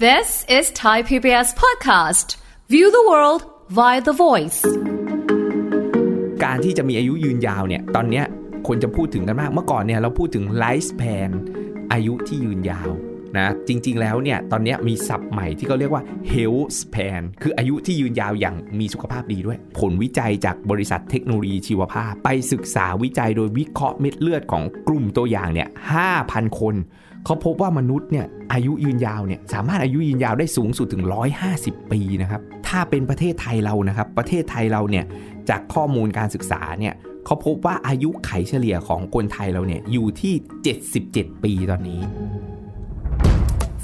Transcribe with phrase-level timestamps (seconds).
[0.00, 2.36] This is Thai PBS podcast.
[2.68, 4.60] View the world via the voice.
[6.44, 8.24] การที่จะมีอายุยืนยาวเนี่ย ตอนเนี้ย
[8.66, 11.30] คนจะพูดถึงกันมาก เมื่อก่อนเนี่ยเราพูดถึง life span
[11.92, 12.90] อายุที่ยืนยาว
[13.36, 16.02] นะ จริง ๆ แล้วเนี่ย ตอนนี้มีศัพท์ใหม่ที่เขาเรียกว่า
[16.32, 25.68] health span คืออายุที่ยืนยาวอย่างมีสุขภาพดีด้วย ผลวิจัยจากบริษัทเทคโนโลยีชีวภาพ ไปศึกษาวิจัยโดยวิเคราะห์เม็ดเลือดของกลุ่มตัวอย่างเนี่ย
[26.14, 26.74] 5,000 คน
[27.26, 31.04] เขาพบว่ามนุษย์เนี่ยอายุยืนยาวเนี่ยสามารถอายุยืนยาวได้สูงสุดถึง
[31.48, 35.04] 150 ปีนะครับ ถ้าเป็นประเทศไทยเรานะครับ ประเทศไทยเราเนี่ย
[35.48, 36.94] จากข้อมูลการศึกษาเนี่ย
[37.26, 40.34] เขาพบว่าอายุไขเฉลี่ยของคนไทยเราเนี่ยอยู่ที่
[40.90, 42.00] 77 ปีตอนนี้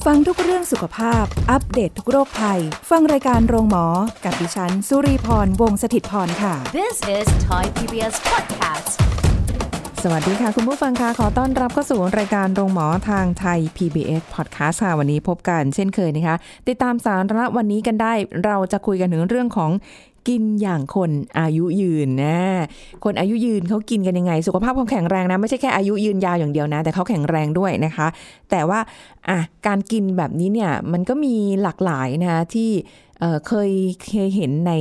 [0.04, 3.86] ฟังทุกเรื่องสุขภาพ อัปเดตททุกโรคภัย ฟังรายการโรงหมอ
[4.24, 9.09] กับดิฉัน สุรีพร วงศิตพรค่ะ This is Thai PBS podcast.
[10.04, 16.36] สวัสดีค่ะ คุณผู้ฟังคะขอต้อนรับเข้าสู่รายการโรงหมอทางไทย PBS Podcast ค่ะวันนี้พบกันเช่นเคยนะคะ
[16.68, 18.12] ติดตามสาระวันนี้กันได้
[18.44, 19.70] เราจะคุยกันถึงเรื่องของ
[20.28, 22.40] กินอย่างคนอายุยืนนะ
[23.04, 28.06] คนอายุยืนเขากินกันยังไง สุขภาพเขาแข็งแรงนะ ไม่ใช่แค่อายุยืนยาวอย่างเดียวนะ แต่เขาแข็งแรงด้วยนะคะ
[28.50, 28.80] แต่ว่า
[29.28, 32.70] อะการกินแบบนี้เนี่ยมันก็มีหลากหลายนะคะที่
[33.20, 33.70] เเคย
[34.04, 34.72] เคยเห็นใน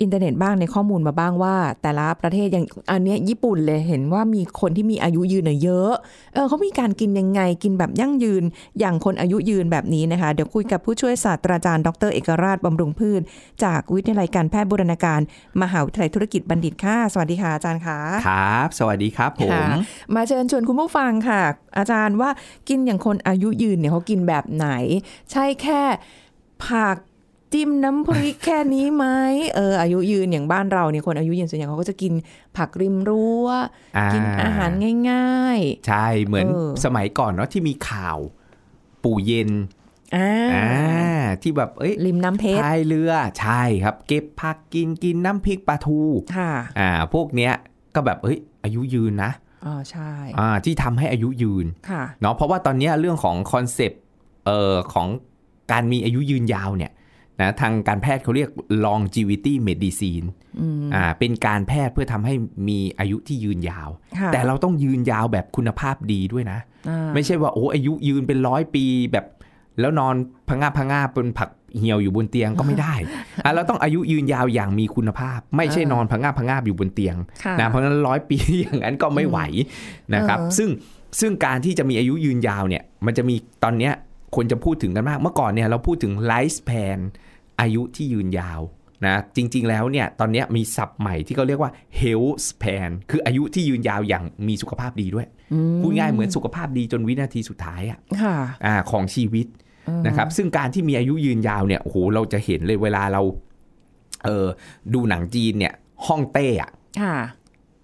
[0.00, 5.92] อินเทอร์เน็ตบ้างในข้อมูลมาบ้างว่า แต่ละประเทศอย่างอันเนี้ยญี่ปุ่นเลยเห็นว่ามีคนที่มีอายุยืนน่ะเยอะ
[6.34, 8.44] เออเขามีการกินยังไงกินแบบยั่งยืน
[8.80, 13.20] อย่างคนอายุยืนแบบนี้นะคะเดี๋ยวคุยกับผู้ช่วยศาสตราจารย์ดรเอกราชบำรุงพืช
[13.64, 15.20] จากวิทยาลัยการแพทย์บูรณาการ
[15.62, 17.98] มหาวิทยาลัยธุรกิจบัณฑิตค่ะสวัสดีค่ะอาจารย์ค่ะ
[18.28, 19.66] ครับ สวัสดีครับผมค่ะ
[20.14, 21.42] มาเชิญชวนคุณผู้ฟังค่ะ
[21.78, 22.30] อาจารย์ว่า
[22.68, 24.68] กินอย่างคนอายุยืนเนี่ยเขากินแบบไหน
[25.32, 25.82] ใช่แค่
[26.66, 26.96] ผัก
[27.52, 29.06] จิ้มน้ำพริกแค่นี้ไหม
[29.56, 32.12] เอออายุยืนอย่างบ้านเราเนี่ยคนอายุยืนส่วนใหญ่เขาก็จะกิน
[32.56, 33.46] ผักริมรั้ว
[33.96, 34.70] อ่ากิกินอาหาร
[35.10, 38.18] ง่ายใช่เหมือนเออสมัยก่อนเนาะที่มีข่าว
[39.04, 46.00] ปู่เย็นๆอ่าอ่าที่แบบเอ้ยริมน้ำเพชรพายเรือใช่ครับ เก็บผักกินกินน้ำพริกปลาทู
[46.36, 47.52] ค่ะอ่า พวกเนี้ย
[47.94, 49.32] ก็แบบเอ้ย อายุยืนนะ
[49.66, 54.00] อ๋อใช่อ่าที่ทำให้อายุยืนค่ะเนาะเพราะว่าตอนเนี้ยเรื่องของคอนเซปต์
[54.46, 55.08] เอ่อของ
[55.72, 56.92] การมีอายุยืนยาวเนี่ย
[57.40, 58.50] นะทางการแพทย์เขาเรียก
[58.86, 60.26] longevity medicine
[60.60, 62.34] อืมอ่าเป็นการแพทย์เพื่อทำให้
[62.68, 66.58] มีอายุที่ยืนยาวค่ะแต่เราต้องยืนยาวแบบคุณภาพดีด้วยนะ
[66.88, 69.26] อ่าไม่ใช่ว่าโอ้อายุยืนเป็นร้อยปีแบบ
[69.80, 70.14] แล้วนอน
[70.48, 72.94] พะงาพะงาเป็นผักเหี่ยวอยู่บนเตียงก็ไม่ได้
[73.44, 79.38] อะเราต้องอายุยืนยาวอย่างมีคุณภาพ ไม่ใช่นอนพะงาพะงาอยู่บนเตียงค่ะนะเพราะฉะนั้นร้อยปีอย่างนั้นก็ไม่ไหว
[80.14, 80.68] นะครับเออซึ่ง
[81.20, 83.34] ซึ่งการที่จะมีอายุยืนยาวเนี่ย มันจะมี
[83.64, 83.92] ตอนเนี้ย
[84.34, 86.98] คนจะพูดถึงกันมาก เมื่อก่อนเนี่ยเราพูดถึง life span
[87.60, 88.60] อายุที่ยืนยาว
[89.06, 99.46] นะจริง ๆ แล้วเนี่ยตอนเนี้ยมีศัพท์ใหม่ที่เขาเรียกว่า health span คืออายุที่ยืนยาวอย่างมีสุขภาพดีด้วยอืมพูดง่ายเหมือนสุขภาพดีจนวินาทีสุดท้ายอะค่ะอ่าของชีวิต
[100.06, 103.22] นะครับ ซึ่งการที่มีอายุยืนยาวเนี่ยโอ้โหเราจะเห็นเลยเวลาเรา
[104.24, 104.46] เออ
[104.94, 105.74] ดูหนังจีนเนี่ย
[106.06, 106.70] ฮ่องเต้อะ
[107.02, 107.16] ค่ะ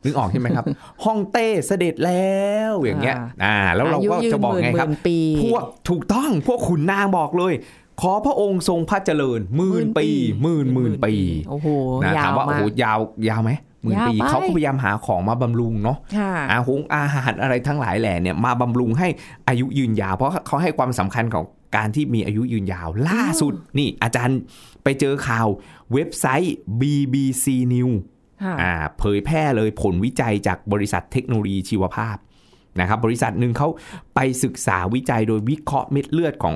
[0.05, 0.65] นึกออกใช่ไหมครับ
[1.05, 2.39] ฮ่องเต้เสด็จแล้
[2.71, 7.55] วอย่างเงี้ยอ่าอ่าแล้วเราก็อายุยืนจะบอกไงครับหมื่นๆปีพวกถูกต้องพวกขุนนางบอกเลย
[8.01, 10.07] ขอพระองค์ทรงพระเจริญหมื่นปี
[10.43, 11.15] หมื่นหมื่นปี
[11.51, 11.69] โอ้โห
[12.03, 13.51] นะยาถามวว่าโอ้มาโหกยาวยาวไหม
[13.83, 19.09] หมื่นยาวปีไปเขาก็พยายามหาของมาบำรุงเนาะค่ะอาหงอาหารอะไรทั้งหลายแหล่เนี่ยมาบำรุงให้
[19.49, 21.45] อายุยืนยาว เพราะเขาให้ความสำคัญของ
[21.77, 24.39] การที่มีอายุยืนยาวล่าสุด นี่อาจารย์
[24.83, 25.47] ไปเจอข่าว
[25.93, 28.20] เว็บไซต์ BBC News ค่ะ
[28.63, 32.17] อ่าเผยแพร่เลยผลวิจัยจากบริษัทเทคโนโลยีชีวภาพ
[32.81, 33.69] นะครับบริษัทหนึ่งเขา
[34.15, 36.55] ไปศึกษาวิจัยโดยวิเคราะห์เม็ดเลือดของ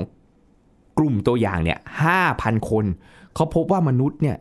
[0.99, 2.84] กลุ่มตัวอย่างเนี่ยห้าพันคน
[3.34, 4.37] เขาพบว่ามนุษย์เนี่ย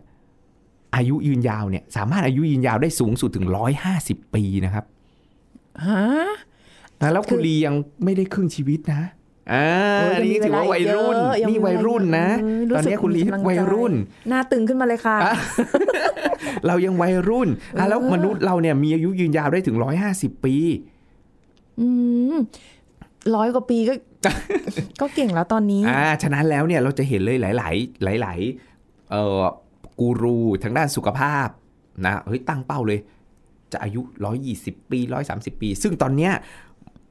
[0.95, 3.47] อายุยืนยาวเนี่ยสามารถอายุยืนยาวได้สูงสุดถึง
[3.89, 4.85] 150ปีนะครับ
[5.85, 6.01] ฮะ
[7.01, 9.01] นะแล้วคุณคือลียังไม่ได้ครึ่งชีวิตนะ
[9.51, 9.67] อ่า
[9.99, 13.93] โอ้ยยังมีนี่ถือว่าวัยรุ่นเวลาอีกเยอะยังมีนี่วัยรุ่นนะเวลาอีกเยอะตอนนี้คุณลีรู้สึกมีกำลังใจวัยรุ่น
[14.29, 15.33] หน้าตึงขึ้นมาเลยค่ะอะ
[16.67, 17.49] เรายังวัยรุ่น
[17.79, 19.77] อะแล้วเออมนุษย์เราเนี่ยมีอายุยืนยาวได้ถึง
[20.11, 20.55] 150ปี
[21.79, 21.87] อื
[22.33, 22.35] ม
[23.35, 23.93] ร้อยกว่าปีก็
[25.01, 28.39] ก็เก่งแล้วตอนนี้ อ่า ฉะนั้นแล้วเนี่ยเราจะเห็นเลยหลาย ๆ หลาย
[28.75, 29.41] ๆ เอ่อ
[29.99, 31.47] กูรูทางด้านสุขภาพ
[32.05, 32.99] นะเฮ้ยตั้งเป้าเลย
[33.71, 34.01] จะอายุ
[34.45, 34.99] 120 ปี
[35.31, 36.33] 130 ปี ซึ่งตอนเนี้ย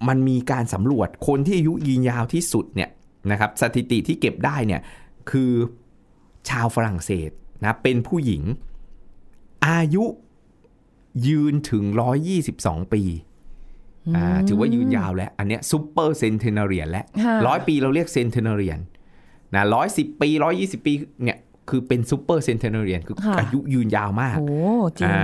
[0.08, 2.90] มันมีการสำรวจคนที่อายุยืนยาวที่สุดเนี่ย
[3.31, 4.81] นะครับสถิติที่เก็บได้เนี่ย
[5.31, 5.52] คือ
[6.49, 7.31] ชาวฝรั่งเศส
[7.64, 8.43] นะเป็นผู้หญิง
[9.69, 10.04] อายุ
[11.28, 11.84] ยืนถึง
[12.38, 13.02] 122 ปี
[14.16, 18.78] อ่าถือว่ายืนยาวแล้ว อันเนี้ยซูเปอร์เซนเทนาเรียนแล้วค่ะร้อยปีเราเรียกเซนเทนาเรียน
[19.55, 20.93] นะร้อยสิบปีร้อยี่สิบปี
[21.25, 21.38] เนี่ย
[21.70, 24.52] คือเป็นซูเปอร์เซนเทนาเรียนคือค่ะอายุยืนยาวมากโอ้
[24.98, 25.22] จริงอ่า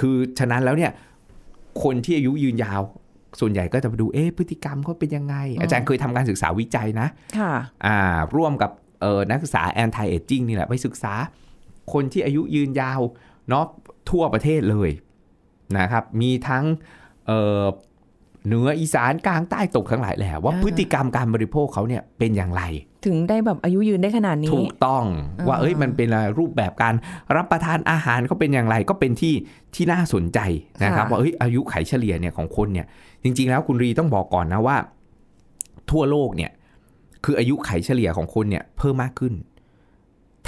[0.00, 0.92] คือฉะนั้นแล้วเนี่ย
[1.82, 2.80] คนที่อายุยืนยาว
[3.40, 7.08] ส่วนใหญ่ก็จะไปดูเอ๊ะพฤติกรรมเขาเป็นยังไง อาจารย์เคยทำการศึกษาวิจัยนะ
[7.38, 7.52] ค่ะ
[7.86, 7.98] อ่า
[8.36, 8.70] ร่วมกับ
[9.02, 11.14] เออนักศึกษา anti aging นี่แหละไปศึกษา
[11.92, 13.00] คนที่อายุยืนยาว
[13.48, 13.64] เนาะ
[14.10, 14.90] ทั่วประเทศเลย
[15.78, 16.64] นะครับ มีทั้ง
[17.26, 17.32] เอ
[17.62, 17.64] อ
[18.46, 22.62] เหนืออีสานกลางใต้ตกทั้งหลายแหละว่าอ่าพฤติกรรมการบริโภคเขาเนี่ยเป็นอย่างไร
[23.06, 25.04] ถึงได้แบบอายุยืนได้ขนาดนี้ ถูกต้อง
[25.38, 26.94] อ่าว่าเอ้ยมันเป็นอะไรรูปแบบการ
[27.36, 29.34] รับประทานอาหารเขาเป็นอย่างไรก็เป็นที่
[29.74, 30.38] ที่น่าสนใจ
[30.84, 32.86] นะครับว่าเอ้ยอายุไขเฉลี่ยเนี่ยของคนเนี่ย
[33.22, 34.76] จริง ๆ แล้วคุณรีต้องบอกก่อนนะว่า
[35.90, 36.50] ทั่วโลกเนี่ย
[37.24, 39.34] คืออายุไขเฉลี่ยของคนเนี่ย เพิ่มมากขึ้น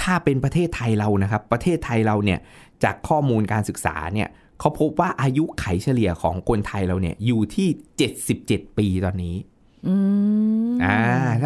[0.01, 2.39] ถ้าเป็นประเทศไทยเรานะครับ ประเทศไทยเราเนี่ย
[2.83, 7.67] จากข้อมูลการศึกษาเนี่ยเขาพบว่าอายุไขเฉลี่ยของคนไทยเราเนี่ยอยู่ที่
[8.23, 9.35] 77 ปีตอนนี้
[9.87, 9.95] อื
[10.71, 10.97] มอ่า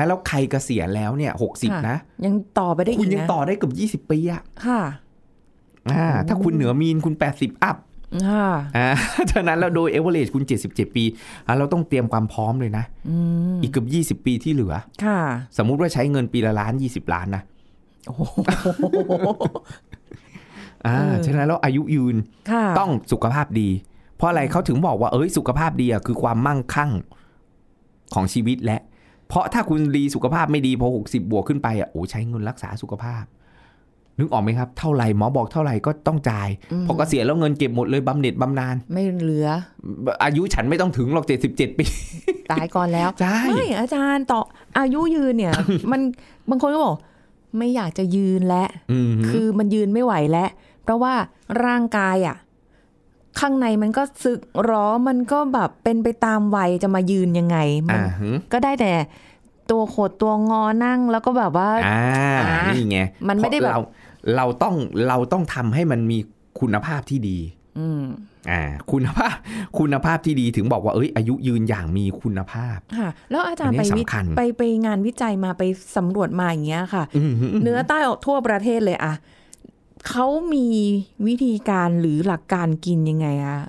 [0.07, 4.81] แล้วใครเกษียณแล้วเนี่ย60นะ ยังต่อไปได้อีกคุณยังนะต่อได้เกือบ20ปีอะค่ะ
[5.93, 7.77] อ่าถ้าคุณเหนือมีนคุณ80อัพ
[8.29, 8.47] ค่ะ
[8.77, 8.89] อ่า
[9.31, 11.03] ฉะนั้นแล้วโดยเอเวอเรจคุณ77ปี
[11.47, 13.15] อะเราต้องเตรียมความพร้อมเลยนะอื
[13.55, 13.85] มอีกเกือ
[14.15, 14.73] บ20ปีที่เหลือ
[15.05, 15.19] ค่ะ
[15.57, 17.43] สมมุติว่าใช้เงินปีละล้าน20ล้านนะ
[18.07, 18.21] โอ้โห
[20.85, 22.15] อ่าเออฉะนั้นแล้วอายุยืน
[22.51, 23.69] ค่ะต้องสุขภาพดี
[24.17, 26.91] เพราะอะไรเขาถึงบอกว่าเอ้ยสุขภาพดีอะคือความมั่งคั่ง
[28.13, 28.77] ของชีวิตและ
[29.27, 33.23] เพราะถ้าคุณดีสุขภาพไม่ดีพอ 60 บวกขึ้นไปอะโอ้ใช้เงินรักษาสุขภาพ
[34.19, 39.47] นึกออกไหมครับ เท่าไหร่หมอบอกเท่าไหร่ก็ต้องจ่ายอืมพอเกษียณแล้วเงินเก็บหมดเลยบำเหน็จบำนาญไม่เหลือ
[40.23, 41.85] อายุฉันไม่ต้องถึงหรอก77ปี
[42.51, 44.41] ตายก่อนแล้วใช่ไม่อาจารย์ต่อ
[44.79, 45.53] อายุยืนเนี่ย
[45.91, 46.01] มัน
[46.49, 46.95] บางคนก็บอก
[47.57, 50.49] ไม่อยากจะยืนแล้วอืมคือมันยืนไม่ไหวแล้ว
[50.83, 51.13] เพราะว่า
[51.65, 52.35] ร่างกายอะ
[53.39, 58.91] ข้างในมันก็สึกหรอมันก็แบบเป็นไปตามวัยจะมายืนยังไงมัอ่าฮึก็ได้แต่
[59.71, 62.01] ตัวโขดตัวงอนั่งแล้วก็แบบว่าอ่า
[62.45, 63.81] อ่านี่ไงมันไม่ได้แบบเรา
[64.35, 64.75] เราต้อง
[65.07, 66.17] เราต้องทำให้มันมี
[66.59, 67.37] คุณภาพที่ดี
[67.79, 68.03] อืม
[68.51, 68.61] อ่า
[68.91, 69.35] คุณภาพ
[69.79, 75.63] คุณภาพที่ดีถึงบอกว่าเอ้ยอายุยืนอย่างมีคุณภาพค่ะแล้วอาจารย์อันนี้ไปวิสำคัญไปไปงานวิจัยมาไป
[75.97, 79.13] สำรวจมาอย่างเงี้ยค่ะอืมฮึเนื้อใต้ออกทั่วประเทศเลยอะ
[80.09, 80.67] เขามี
[81.27, 83.59] วิธีการหรือหลักการกินยังไงอะ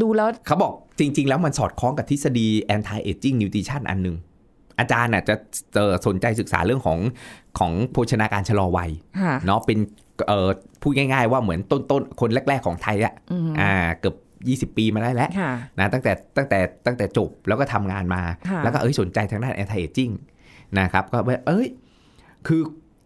[0.00, 4.16] ดูแล้วเขาบอกจริง ๆ แล้วมันสอดคล้องกับทฤษฎี anti aging nutrition อันหนึ่ง
[4.78, 5.34] อาจารย์น่ะจะ
[5.74, 6.98] เอ่อสนใจศึกษาเรื่องของ
[7.58, 8.90] ของโภชนาการชะลอวัย
[9.20, 9.78] ค่ะเนาะเป็น
[10.28, 10.48] เอ่อ
[10.82, 14.16] พูดง่าย ๆ ว่าเหมือนต้นต้นๆคนแรก ๆ ของไทยอะอืมอ่าเกือบ
[14.72, 20.12] 20 ปีมาได้แล้วค่ะนะตั้งแต่ตั้งแต่ตั้งแต่จบแล้วก็ทำงานมาค่ะแล้วก็เอ้ยสนใจทางด้าน anti aging
[20.78, 21.68] นะครับก็แบบเอ้ย
[22.46, 22.60] คือ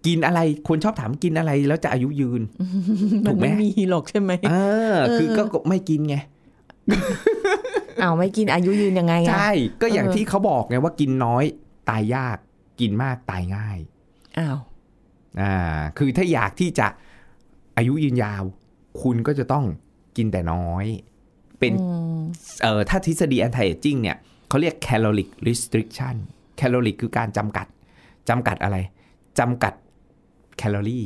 [0.06, 2.42] กินอะไรคนชอบถามกินอะไรแล้วจะอายุยืน
[3.26, 4.54] มัถูนกไหมไม่มีหรอกใช่ไหมเอ
[4.92, 6.16] อ คือก็ก็ไม่กินไง
[8.02, 9.52] อ้าวไม่กินอายุยืนยังไงอะใช่
[9.82, 11.44] ก็อย่างเออที่เขาบอกไงว่ากินน้อย
[11.88, 12.38] ตายยาก
[12.80, 13.78] กินมากตายง่าย
[14.38, 14.58] อ้าว
[15.40, 15.54] อ่า
[15.98, 16.86] คือถ้าอยากที่จะ
[17.76, 18.42] อายุยืนยาว
[19.02, 19.64] คุณก็จะต้อง
[20.16, 20.86] กินแต่น้อย
[21.58, 21.86] เป็นอื
[22.18, 22.20] ม
[22.62, 24.16] เอ่อถ้าทฤษฎี anti aging เนี่ย
[24.48, 26.16] เขาเรียก caloric restriction
[26.60, 27.66] caloric คือการจำกัด
[28.28, 28.76] จำกัดอะไร
[29.38, 29.74] จำกัด
[30.58, 31.04] แคลอรี่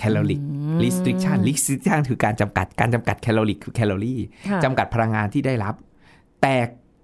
[0.00, 0.40] caloric
[0.82, 5.74] restriction restriction คือการจำกัด การจำกัดแคลอรี่คือแคลอรี่ค่ะจำกัดพลังงานที่ได้รับ
[6.42, 6.54] แต่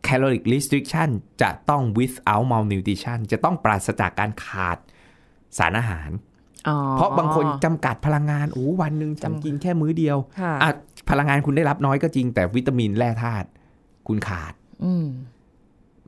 [0.07, 1.11] caloric restriction
[1.43, 4.79] จะต้อง without malnutrition จะต้องปราศจากการขาด
[5.59, 6.11] สารอาหาร
[6.69, 10.71] อ๋อเพราะบางคนจำกัดพลังงานโอ้วันหนึ่งฉันจำกินแค่มื้อเดียวค่ะอะ
[11.11, 13.49] พลังงานคุณได้รับน้อยก็จริง แต่วิตามินแร่ธาตุ
[14.09, 14.55] คุณขาด
[14.85, 15.07] อืม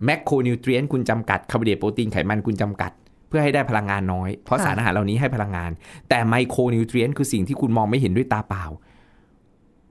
[0.05, 5.71] macronutrient คุณจำกัดคาร์โบไฮเดรตโปรตีนไขมันคุณจำกัดเพื่อให้ได้พลังงานน้อย เพราะค่ะสารอาหารเหล่านี้ให้พลังงาน
[6.09, 8.65] แต่ micronutrient คือสิ่งที่คุณมองไม่เห็นด้วยตาเปล่า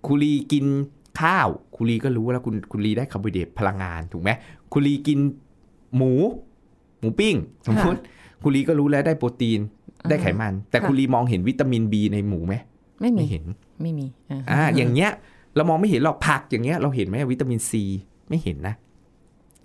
[0.07, 0.65] คุรีกิน
[1.21, 4.29] ข้าว คุรีก็รู้แล้วคุณคุรีได้คาร์โบไฮเดรตพลังงานถูกไหม
[4.73, 5.19] คุรีกิน
[5.95, 6.13] หมู
[6.99, 7.99] หมูปิ้ง สมมติ
[8.43, 9.59] คุรีก็รู้แล้วได้โปรตีน
[10.09, 12.55] ได้ไขมัน แต่ค่ะคุรีมองเห็นวิตามินบีในหมูไหม
[13.01, 13.45] ไม่มีไม่เห็น
[13.81, 15.11] ไม่มีอ่าอ่าอย่างเงี้ย
[15.55, 17.83] เรามองไม่เห็นหรอกผักอย่างเงี้ย เราเห็นไหมวิตามินซี
[18.29, 18.75] ไม่เห็นนะ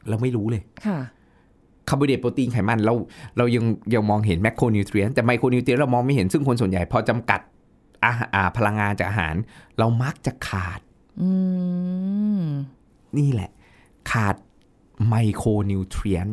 [0.09, 0.99] เราไม่รู้เลยค่ะ
[1.91, 2.95] คาร์โบไฮเดรตโปรตีนไขมันเรา
[3.39, 7.41] เรายังยังมองเห็น macronutrient แต่ micronutrient เรามองไม่เห็นซึ่งคนส่วนใหญ่พอจำกัด
[8.05, 9.35] อาหารอ่าพลังงานจากอาหาร
[9.79, 10.81] เรามักจะขาด
[11.23, 11.31] อื
[12.41, 12.45] ม
[13.19, 13.51] นี่แหละ
[14.11, 14.35] ขาด
[15.09, 16.27] ไมโครนิวเทรียน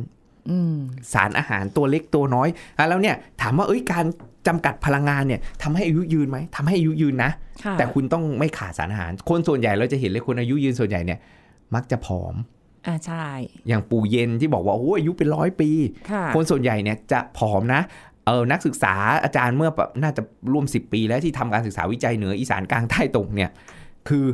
[0.49, 0.75] อืม
[1.13, 2.47] สารอาหารตัวเล็กตัวน้อย
[2.77, 4.05] อะแล้วเนี่ย ถามว่าเอ้ยการ
[4.47, 7.31] จำกัดพลังงานเนี่ยทำให้อายุยืนไหมทำให้อายุยืนนะ
[7.63, 11.19] ค่ะแต่คุณต้องไม่ขาดสารอาหาร คนส่วนใหญ่เราจะเห็นเลยคนอายุยืนส่วนใหญ่เนี่ย
[11.75, 12.35] มักจะผอม
[12.85, 13.25] อ่าใช่
[13.67, 15.69] อย่างปู่เย็นที่บอกว่าโอ้อายุเป็นร้อยปี
[16.11, 17.81] ค่ะคนส่วนใหญ่เนี่ยจะผอมนะ
[18.25, 18.93] เออนักศึกษา
[19.23, 20.21] อาจารย์เมื่อแบบน่าจะ
[20.53, 23.51] ร่วม 10 ปีแล้วที่ทำการศึกษาวิจัยเหนืออีสานกลางใต้ตรงเนี่ย
[24.09, 24.25] คือ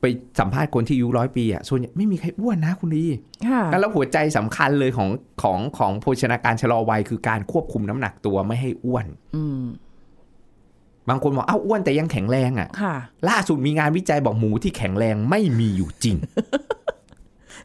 [0.00, 0.04] ไป
[0.40, 3.04] สัมภาษณ์คนที่อายุร้อยปีอะส่วนใหญ่ไม่มีใครอ้วนนะคุณดี
[3.48, 5.08] ค่ะแล้วหัวใจสำคัญเลยของ
[5.42, 9.64] ของของโภชนาการชะลอวัยคือการควบคุมน้ำหนักตัวไม่ให้อ้วนอืม
[11.08, 12.94] บางคนบอกอ้าวอ้วนแต่ยังแข็งแรงอะค่ะ
[13.28, 16.16] ล่าสุดมีงานวิจัยบอกหมูที่แข็งแรงไม่มีอยู่จริง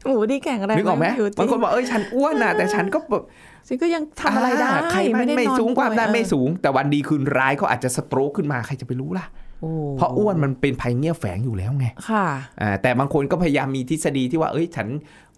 [0.08, 3.24] หมูที่แข็งแรงนึกออกไหมยู่จริบางคนบอกเอ้ยฉันอ้วนนะแต่ฉันก็แบบ
[3.68, 9.26] ฉันก็ยังทำอะไรได้าใครมันด้ไม่นอนสูงความดันป่วยไม่สูง แต่วันดีคืนร้ายเขาอาจจะสโตรกขึ้นมาใครจะไปรู้ล่ะ
[9.62, 12.26] โอ้เพราะอ้วนมันเป็นภัยเงี้ยแฝงอยู่แล้วไงค่ะ
[12.62, 14.88] อ่าแต่บางคนก็พยายามมีทฤษฎีที่ว่าเอ้ยฉัน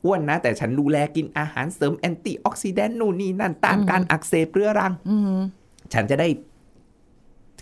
[0.05, 5.37] อ้วนนะ แต่ฉันดูแลกินอาหารเสริมแอนตี้ออกซิแดนต์นู่นนี่นั่นต้านการอักเสบเรื้อรังอืม
[5.93, 6.27] ฉันจะได้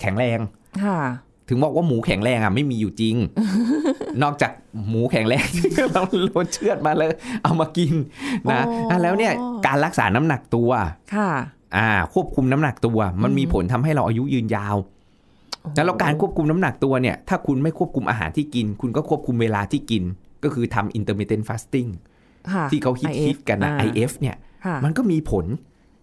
[0.01, 0.39] แข็งแรง
[0.84, 1.00] ค่ะ
[1.51, 3.15] ถึงบอกว่าหมูแข็งแรงอะไม่มีอยู่จริง
[4.24, 4.51] นอกจาก
[4.89, 7.12] หมูแข็งแรงที่เราโลดเชือดมาเลย
[7.43, 7.93] เอามากิน
[8.51, 9.34] นะอ๋ออะแล้วเนี่ย
[9.67, 10.70] การรักษาน้ำหนักตัว
[11.15, 11.31] ค่ะ
[11.77, 14.75] อ่า ควบคุมน้ำหนักตัว มันมีผลทำให้เราอายุยืนยาว
[15.75, 20.03] แล้วเราการควบคุมน้ำหนักตัวเนี่ย ถ้าคุณไม่ควบคุมอาหารที่กิน คุณก็ควบคุมเวลาที่กิน
[20.43, 21.89] ก็คือทำ intermittent fasting
[22.51, 25.46] ค่ะที่เขาฮิต IF ฮิตกันนะอ่า IF เนี่ยค่ะมันก็มีผล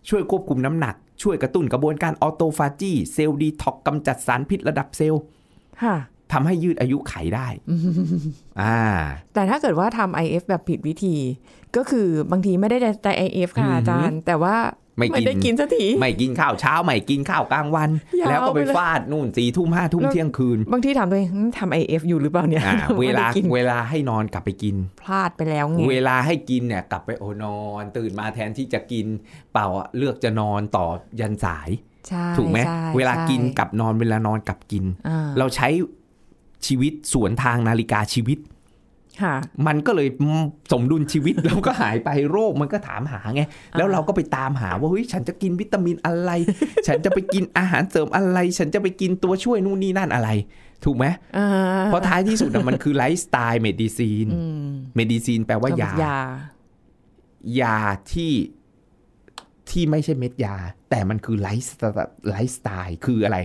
[0.09, 5.38] ช่วยควบคุมน้ำหนักช่วยกระตุ้นกระบวนการออโตฟาจีเซลล์ดีท็อกกำจัดสารพิษระดับเซลล์ค่ะ
[6.33, 7.47] ทำให้ยืดอายุไขได้
[8.63, 8.81] อ่า
[9.35, 11.17] แต่ถ้าเกิดว่าทำ IF แบบผิดวิธี
[11.77, 14.57] ก็คือบางทีไม่ได้แต่ IF ค่ะอือหืออาจารย์ แต่ว่า
[14.99, 29.07] ไม่กินได้กินสักทีไม่กินข้าวเช้า ไม่กินข้าวกลางวันยาวแล้วก็ไปไปเลยฟาดนู่นสี่ทุ่มห้าทุ่มแล้วเที่ยงคืน บางทีถามตัวเองหืมทำ IF อยู่หรือเปล่าเนี่ยอ่าเวไม่ลาได้กินเวลาให้นอนกลับไปกิน พลาดไปแล้วไงเวลาให้กินเนี่ยกลับไปโอนอน ตื่นมาแทนที่จะกิน
[29.53, 30.87] เปล่าอะเลือกจะนอนต่อ
[31.21, 31.88] ยันสายใช่
[32.37, 35.69] ถูกไหมใช่เวลากินใช่กลับนอนเวลานอนกลับกินอ่าเราใช้
[36.67, 38.39] ชีวิตสวนทางนาฬิกาชีวิต
[39.23, 39.35] ค่ะ
[39.67, 40.09] มันก็เลย
[40.73, 43.43] สมดุลชีวิตเราก็หายไปโรคมันก็ถามหาไง
[43.77, 46.31] แล้วเราก็ไปตามหาว่าเฮ้ยฉันจะกินวิตามินอะไร
[46.87, 50.31] ฉันจะไปกินอาหารเสริมอะไร ฉันจะไปกินตัวช่วยนู่นนี่นั่นอะไร
[50.85, 51.07] ถูกไหม
[51.39, 51.49] อ่า
[51.87, 56.19] เพราะท้ายที่สุดอะมันคือ lifestyle medicine อืม medicine แปลว่ายายา
[57.61, 57.79] ยา
[58.13, 58.33] ที่
[59.71, 60.57] ที่ไม่ใช่เม็ดยา
[60.91, 63.39] แต่มันคือ lifestyle lifestyle คืออะไร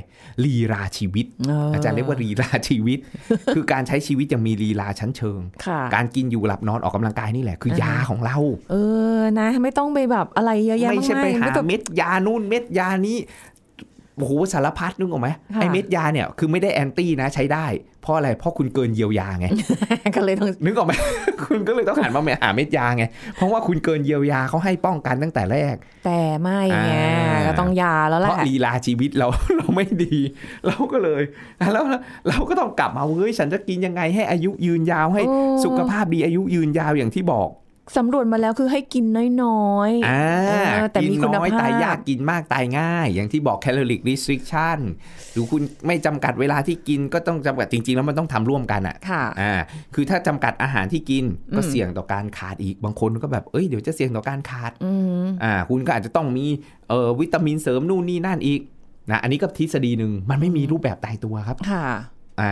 [0.44, 3.00] ลีลาชีวิตเออออาจารย์เรียกว่าลีลาชีวิต
[3.56, 8.38] คือการใช้ชีวิตอย่างมีลีลาชั้นเชิงค่ะการกินอยู่หลับนอนออกกำลังกายนี่แหละคืออ่าฮะยาของเรา
[8.72, 8.76] เอ
[9.18, 13.18] อนะไม่ต้องไปแบบอะไรเยอะแยะไม่มากใช่ไปมายหาไม่ต้องเม็ดยานู่นเม็ดยานี้
[14.18, 17.66] โอ้โหสารพัดนึกออกไหมค่ะไอเม็ดยาเนี่ยคือไม่ได้แอนตี้นะใช้ได้
[18.04, 19.48] เพราะอะไรเพราะคุณเกินเยียวยาไง
[20.16, 20.94] ก็เลยต้องนึกออกไหม
[21.44, 23.04] คุณก็เลยต้องหันมาหาเม็ดยาไง
[23.36, 30.18] เพราะว่าคุณเกินเยียวยาเขาให้ป้องกันตั้งแต่แรก แต่ไม่ไงอ่าก็ต้องยาแล้วแหเพละราะลีลาชีวิตเราเราไม่ดี
[30.68, 31.24] เราก็เลย
[31.74, 31.84] แล้ว
[32.30, 37.50] เราก็ต้องกลับมาเฮ้ยฉันจะกินยังไงให้อายุยืนยาวให้โอ้สุขภาพดีอายุยืนยาวอย่างที่บอก
[37.98, 39.06] สำรวจมาแล้วคือให้กิน
[39.44, 44.80] น้อยๆอ่าเออแต่กินมีคุณน้อยภาพตายยากกินมากตายง่าย อย่างที่บอก calorie restriction
[45.32, 49.54] หรือคุณไม่จำกัดเวลาที่กินก็ต้องจำกัดจริง ๆ แล้วมันต้องทำร่วมกันอะค่ะอ่า
[49.96, 51.26] คือถ้าจำกัดอาหารที่กิน
[51.56, 54.92] ก็อืมเสี่ยงต่อการขาดอีกบางคนก็แบบเอ้ยเดี๋ยวจะเสี่ยงต่อการขาดอื
[55.24, 56.46] มอ่าคุณก็อาจจะต้องมี
[56.90, 58.62] เอ่อวิตามินเสริมนู่นนี่นั่นอีก
[59.12, 61.86] นะอันนี้ก็ทฤษฎีหนึ่งมันไม่มีรูปแบบตายตัวครับค่ะ
[62.42, 62.52] อ่า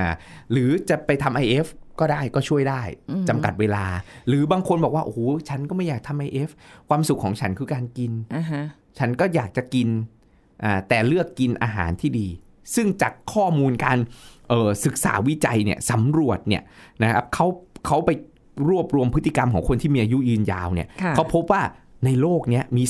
[0.52, 1.68] หรือจะไปทำ IF
[2.00, 3.86] ก็ได้ก็ช่วยได้อืมจำกัดเวลา
[4.28, 5.20] หรือบางคนบอกว่าโอ้โห
[5.50, 6.50] ฉันก็ไม่อยากทำ IF
[6.90, 8.64] ความสุขของฉันคือการกินอ่าฮะ
[9.00, 9.88] ฉันก็อยากจะกิน
[10.64, 12.28] อ่าแต่เลือกกินอาหารที่ดี
[12.76, 13.98] ซึ่งจากข้อมูลการ
[14.50, 16.64] เอ่อศึกษาวิจัยเนี่ยสำรวจเนี่ย
[17.02, 17.46] นะครับเขา
[17.88, 18.10] เขาไป
[18.70, 21.62] รวบรวมพฤติกรรมของคนที่มีอายุยืนยาวเนี่ยค่ะเขาพบว่า
[22.06, 22.84] ในโลกเนี้ยมี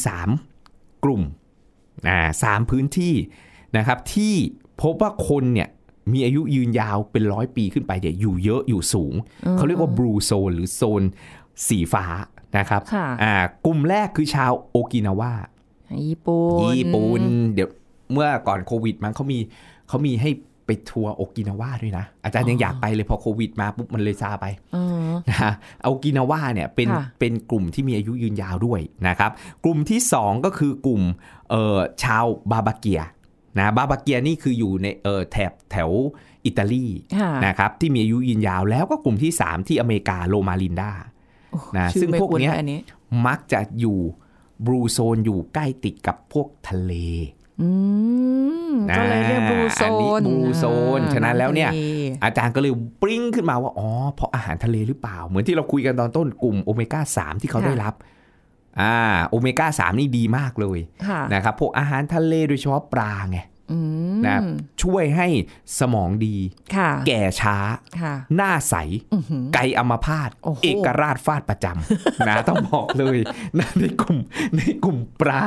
[0.49, 1.21] 3 กลุ่ม
[2.07, 3.13] อ่าสามพื้นที่
[3.77, 4.33] นะครับที่
[4.81, 5.69] พบว่าคนเนี่ย
[6.11, 9.13] มีอายุยืนยาวเป็นร้อยปีขึ้นไปเนี่ยอยู่เยอะอยู่สูง
[9.57, 11.03] เขาเรียกว่าบลูโซนหรือโซน
[11.67, 12.05] สีฟ้า
[12.57, 13.33] นะครับค่ะอ่า
[13.65, 15.31] กลุ่มแรกคือชาวโอกินาวา
[16.09, 17.21] ญี่ปุ่นญี่ปุ่น
[17.53, 17.69] เดี๋ยว
[18.11, 19.39] เมื่อก่อนโควิดมั้งเขามี
[19.87, 20.31] เขามีให้
[20.65, 24.85] ไปทัวร์โอกินาวาด้วยนะ อาจารย์ยังอยากไปเลยพอโควิดมาปุ๊บมันเลยซาไปอ๋อ
[25.29, 25.53] นะฮะ
[25.83, 29.31] โอกินาวาเนี่ยเป็นค่ะเป็นกลุ่มที่มีอายุยืนยาวด้วยนะครับ
[29.63, 31.01] กลุ่มที่ 2 ก็คือกลุ่ม
[31.49, 33.01] เอ่อชาวบาบาเกีย
[33.57, 35.91] นะบาบาเกียนี่คืออยู่ในเอ่อแถบแถว
[36.45, 36.85] อิตาลี
[37.17, 40.91] ค่ะนะครับที่มีอายุยืนยาวแล้วก็กลุ่มที่ 3 ที่อเมริกาโลมาลินดา
[41.51, 42.79] โอ้นะชื่อซึ่งไม่พวกคุ้เนี้ยอันนี้
[43.27, 43.99] มักจะอยู่
[44.65, 46.93] บลูโซนอยู่ใกล้ติดกับพวกทะเล
[47.61, 47.69] อื
[48.71, 50.65] มก็เลยเรียกบลูโซอันนี้นบลูโซ
[50.97, 57.93] นอ่าฉะนั้นแล้วเนี่ยทะลอาจารย์ก็เลยปริ้งขึ้นมาว่า อ๋อ เพราะอาหารทะเลหรือเปล่า เหมือนที่เราคุยกันตอนต้นกลุ่มโอเมก้า 3 ที่เขาได้รับ
[58.79, 58.95] อ่า
[59.27, 63.39] โอเมก้า3นี่ดีมากเลยค่ะนะครับพวกอาหารทะเลโดยเฉพาะปลาไง
[63.71, 63.79] อื
[64.17, 64.37] มนะ
[64.83, 65.27] ช่วยให้
[65.79, 66.35] สมองดี
[66.75, 67.57] ค่ะแก่ช้า
[68.01, 68.75] ค่ะหน้าใส
[69.13, 73.17] อื้อหือไกลอัมพาตโอ้โหเอกราชฟาดประจำนะต้องบอกเลย
[73.59, 74.17] นะในกลุ่ม
[74.57, 75.45] ในกลุ่มปลา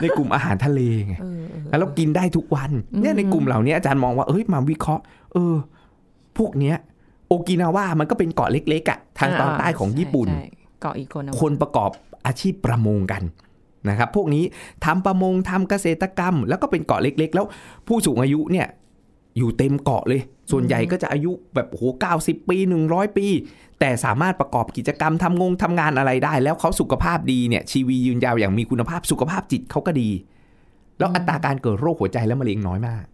[0.00, 5.02] ในกลุ่มอาหารทะเลไงเออเออแล้วเรากินได้ทุกวันเนี่ยในกลุ่มเหล่านี้อาจารย์มองว่าเอ้ยมาวิเคราะห์
[5.32, 5.54] เออ
[6.38, 6.76] พวกเนี้ย
[7.28, 11.90] โอกินาวามันก็เป็นเกาะเล็กๆอะทางตอนใต้ของญี่ปุ่นใช่ใช่เกาะอีกคนนะคนประกอบ
[12.26, 13.22] อาชีพประมงกัน
[13.88, 14.44] นะครับ พวกนี้
[14.84, 17.46] ทำประมงทำเกษตรกรรม แล้วก็เป็นเกาะเล็ก ๆ แล้ว
[17.88, 18.66] ผู้สูงอายุเนี่ย
[19.38, 22.56] อยู่เต็มเกาะเลย ส่วนใหญ่ก็จะอายุแบบโอ้โหเก้าสิบปี
[22.88, 23.26] 100 ปี
[23.80, 30.10] แต่สามารถประกอบกิจกรรมทำงงทำงานอะไรได้ แล้วเขาสุขภาพดีเนี่ยชีวียืนยาวอย่างมีคุณภาพสุขภาพจิตเขาก็ดี
[30.98, 33.04] แล้วอัตราการเกิดโรคหัวใจและมะเร็งน้อยมาก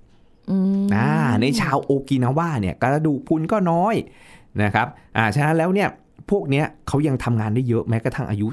[0.50, 3.94] อืมอ่าในชาวโอกินาวาเนี่ยกระดูกพรุนก็น้อย
[4.62, 4.86] นะครับ
[5.16, 5.88] อ่าฉะนั้นแล้วเนี่ย
[6.30, 8.48] พวกเนี้ยเขายังทำงานได้เยอะแม้กระทั่งอายุ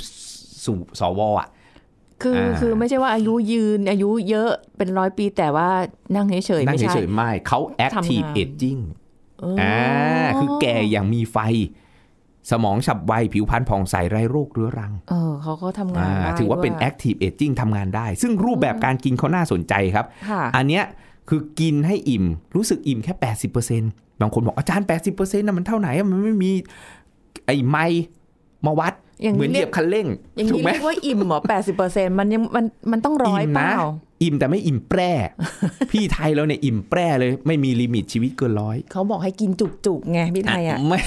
[0.67, 1.47] สู่สวอะ
[2.23, 5.69] คืออ่าคือไม่ใช่ว่าอายุยืนอายุเยอะเป็นร้อยปีแต่ว่า
[6.15, 8.81] นั่งเฉยๆนั่งไม่ใช่เฉยๆไม่เขา active ทำงาน aging
[9.39, 11.37] เออออ่าคือแก่อย่างมีไฟ
[12.51, 20.83] สมองฉับไว ผิวพรรณผ่องใสไร้โรคเรื้อรัง เออเขาก็ทำงานอ่าได้ถือว่าเป็นด้วย active aging ทำงานได้ ซึ่งรูปแบบการกินเขาน่าสนใจครับค่ะอันเนี้ย
[21.29, 23.13] คือกินให้อิ่ม รู้สึกอิ่มแค่
[23.67, 26.51] 80%บางคนบอกอาจารย์ 80%นะมันเท่าไหร่อะมันไม่มี
[27.45, 27.85] ไอ้ไม้
[28.65, 33.75] มาวัดอย่าง เหมือนนี้เหเรียียยกบคันเร่งอย่างถูนี้กไหมเรียกว่าอิ่มเหรอแปดสิบเปอร์เซ็นมันยังมันมันต้องร้อยอิ่มเปนะล่า
[34.23, 35.11] อิ่มแต่ไม่อิ่มแปร่
[35.91, 39.49] พี่ไทยเราเนี่ยอิ่มแปร่เลย ไม่มีลิมิตชีวิตเกินร้อยเขาบอกให้กิน
[39.85, 40.99] จุกๆไงพี่ไทยอะไม่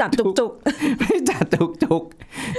[0.00, 0.52] จัดจุก
[1.00, 2.02] ไม่จัดจุกจุก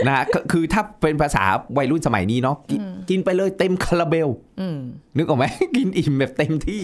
[0.08, 1.44] นะก็คือถ้าเป็นภาษา
[1.78, 4.78] วัยรุ่นสมัยนี้เนาะกินกินไปเลยเต็มคาราเบลๆอืม
[5.18, 5.46] นึกออกไหม
[5.78, 6.84] กินอิ่มแบบเต็มที่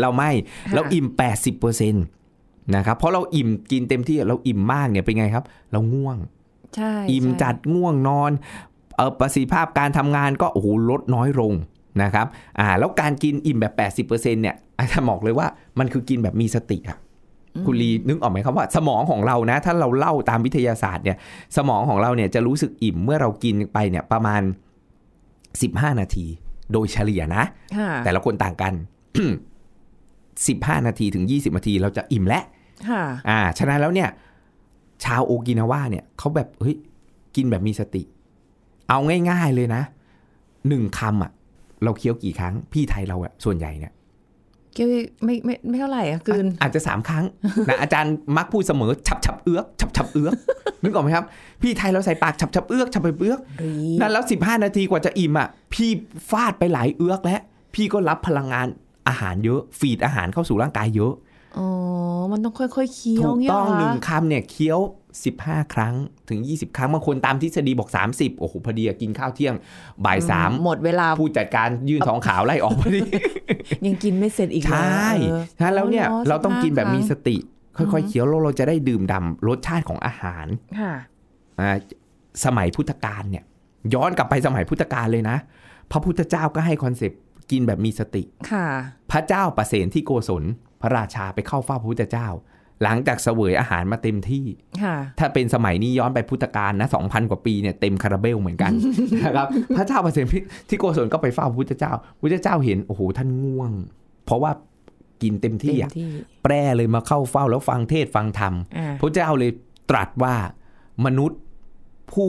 [0.00, 0.30] เราไม่
[0.66, 1.06] ค่ะเราอิ่ม
[1.70, 6.35] 80%นะครับเพราะเราอิ่มกินเต็มที่เราอิ่มมากเนี่ยเป็นไงครับ เราง่วงใช่
[7.10, 8.32] อิ่มใช่จัดง่วงนอน
[8.96, 11.52] เออประสิทธิภาพการทำงานก็โอ้โหลดน้อยลง
[12.02, 12.26] นะครับ
[12.58, 13.66] อ่าแล้วการกินอิ่มแบ
[14.06, 15.46] บ 80%เนี่ยอาจารย์บอกเลยว่า
[15.78, 16.98] มันคือกินแบบมีสติอะ
[17.66, 21.16] คุณลีนึกออกไหมครับว่าสมองของเรานะ ถ้าเราเล่าตามวิทยาศาสตร์เนี่ย
[21.56, 24.42] สมองของเราเนี่ยจะรู้สึกอิ่มเมื่อเรากินไปเนี่ยประมาณ
[25.20, 26.26] 15 นาที
[26.72, 27.44] โดยเฉลี่ยนะ
[27.76, 28.72] ค่ะแต่ละคนต่างกัน
[30.00, 32.44] 15 นาทีถึง 20 นาทีเราจะอิ่มแล้ว
[32.88, 34.08] ค่ะอ่าฉะนั้นแล้วเนี่ย
[35.04, 36.76] ชาวโอกินาวาเนี่ยเขาแบบเฮ้ย
[37.36, 38.02] กินแบบมีสติ
[38.88, 38.98] เอา
[39.30, 39.82] ง่ายๆเลยนะ
[40.68, 41.32] หนึ่งคำอะ
[41.84, 43.92] เราเคี้ยวกี่ครั้ง พี่ไทยเราอะส่วนใหญ่เนี่ย
[44.74, 44.88] เกี่ยว
[45.24, 47.24] ไม่ไม่ไม่เท่าไหร่อะกลืนอาจจะสามครั้ง
[47.68, 50.32] นะอาจารย์มักพูดเสมอฉับฉับเอื้อกฉับฉับเอื้อก
[50.82, 51.24] นึกออกไหมครับ
[51.62, 55.90] พี่ไทยเราใส่ปากฉับฉับเอื้อกฉับฉับเอื้อกรีนั่นแล้ว15นาทีกว่าจะอิ่มอะพี่
[56.30, 57.40] ฟาดไปหลายเอื้อกแล้ว
[57.74, 58.66] พี่ก็รับพลังงาน
[59.08, 61.12] อาหารเยอะ ฟีดอาหารเข้าสู่ร่างกายเยอะ
[61.58, 61.68] อ๋อ
[62.32, 64.80] มันต้องค่อยๆเคี้ยวถูกเงี้ยต้องเหรหนึ่องคำเนี่ยเคี้ยว
[65.26, 65.94] 15 ครั้ง
[66.28, 69.54] ถึง 20 ครั้งบางคนตามทฤษฎีบอก 30 โอ้โหพอดีอะกินข้าวเที่ยง
[70.04, 73.00] บ่ายสามหมดเวลาผู้จัดการยื่นทองขาวไล่ออกพอดี
[73.86, 77.36] ยังกินไม่เสร็จอีกเหรอใช่เออฉะนั้นแล้วเนี่ยอ๋อเราต้องกินแบบมี15สติ
[77.76, 80.46] ค่อยๆเคี้ยวแล้วเราจะได้ดื่มด่ำรสชาติของอาหาร
[80.80, 80.92] ค่ะ
[81.60, 81.76] อ่า
[82.44, 83.44] สมัยพุทธกาลเนี่ย
[83.94, 85.36] ย้อนกลับไปสมัยพุทธกาลเลยนะ
[85.90, 88.66] พระพุทธเจ้าก็ให้ concept กินแบบมีสติค่ะ
[89.10, 90.44] พระเจ้าประเสนที่โกศล
[90.80, 92.28] พระราชาไปเข้าเฝ้าพระพุทธเจ้า
[92.82, 94.44] หลังจากเสวยอาหารมาเต็มที่
[94.82, 98.72] ค่ะถ้าเป็นสมัยนี้ย้อนไปพุทธกาลนะสองพันกว่าปีเนี่ยเต็มคาราเบลเหมือนกัน
[99.24, 100.26] นะครับพระเจ้าประเสริฐ
[100.68, 103.72] ที่โกศลก็ไปเฝ้าพระพุทธเจ้าพระพุทธเจ้าเห็นโอ้โหท่านง่วง
[104.24, 104.52] เพราะว่า
[105.22, 106.10] กินเต็มที่เต็มอะที่
[106.42, 109.50] แปรเลยมาเข้าเฝ้าแล้วฟังเทศน์ฟังธรรมอ่าพระเจ้าเลย
[109.90, 110.34] ตรัสว่า
[111.04, 111.40] มนุษย์
[112.12, 112.26] ผู้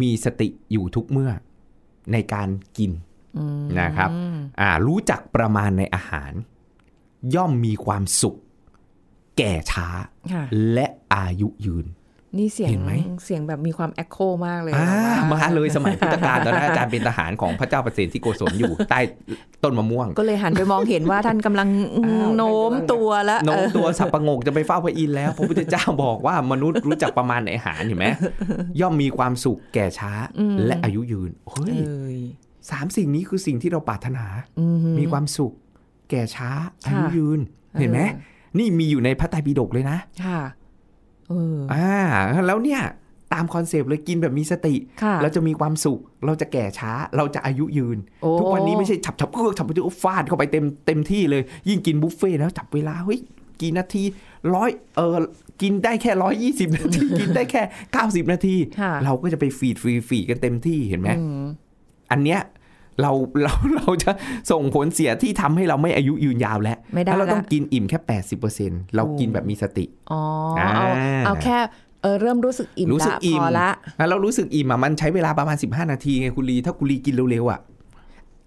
[0.00, 1.30] มีสติอยู่ทุกเมื่อ
[2.12, 2.92] ในการกิน
[3.38, 4.10] อืมนะครับ
[4.60, 6.32] อ่ารู้จักประมาณในอาหาร
[7.34, 8.36] ย่อมมีความสุข
[9.38, 9.88] แก่ช้า
[10.32, 11.86] ค่ะ และอายุยืน
[12.38, 12.92] นี่เสียงเห็นไหม
[13.24, 19.00] เสียงแบบมีความแอคโคมากเลยอ่าแบบว่มาเลยสมัยพุทธกาลตอนนั้นอาจารย์เป็นทหารของพระเจ้าประเสนที่โกศลอยู่ ใต้
[19.62, 21.68] ต้นมะม่วงก็เลยหันไปมองเห็นว่าท่านกำลัง
[22.04, 28.06] อ้าวโน้มตัวแล้วโน้มเออตัวสับประงกจะไปเฝ้าพระอินทร์แล้ว พระพุทธเจ้าบอกว่ามนุษย์รู้จักประมาณในอาหารเห็นไหม
[28.80, 30.12] ย่อมมีความสุขแก่ช้า
[30.66, 32.18] และอายุยืนเฮ้ยเอ้ย
[32.70, 34.24] สามสิ่งนี้คือสิ่งที่เราปรารถนา
[34.60, 34.66] อื
[34.98, 35.52] มีความสุข
[36.10, 36.50] แก่ช้า
[36.86, 37.40] อาค่ะอายุยืน
[37.78, 38.04] เห็นไหมอ
[38.54, 40.38] อนี่มีอยู่ในพระไตรปิฎกเลยนะ ค่ะ
[41.28, 41.92] เอออ่า
[42.46, 42.82] แล้วเนี่ย
[43.32, 49.70] ตาม concept เลยกินแบบมีสติค่ะเราจะมีความสุข เราจะแก่ช้า เราจะอายุยืนโอ้ทุกวันนี้ไม่ใช่ฉับฉับเอือกฉับไป
[50.02, 53.20] ฟาดเข้าไปเต็มเต็มที่เลย ยิ่งกินบุฟเฟ่ต์แล้วจับเวลาเฮ้ย
[53.60, 54.02] กี่นาที
[54.54, 55.16] ร้อยเออ
[55.62, 61.44] กินได้แค่ร้อยยี่สิบนาที กินได้แค่เก้าสิบนาทีค่ะเราก็จะไป feed free feed กันเต็มที่เห็นไหมอืม
[62.10, 62.40] อันเนี้ย
[63.02, 63.12] เรา
[63.44, 64.10] เราเราจะ
[64.50, 70.22] ส่งผลเสียที่ทำให้เราไม่อายุยืนยาวแล้วไม่ได้แล้วเราต้องละกินอิ่มแค่แปดสิบเปอร์เซ็นต์เรากินแบบมีสติอ๋อ
[70.56, 71.58] เอาอ่าเอาแค่
[72.02, 77.60] เออเริ่มรู้สึกอิ่มรู้สึกละอิ่มพอละแล้วเรารู้สึกอิ่มอะมันใช้เวลาประมาณ 15 นาทีไงคุณลีถ้าคุณลีกินเร็วๆอะ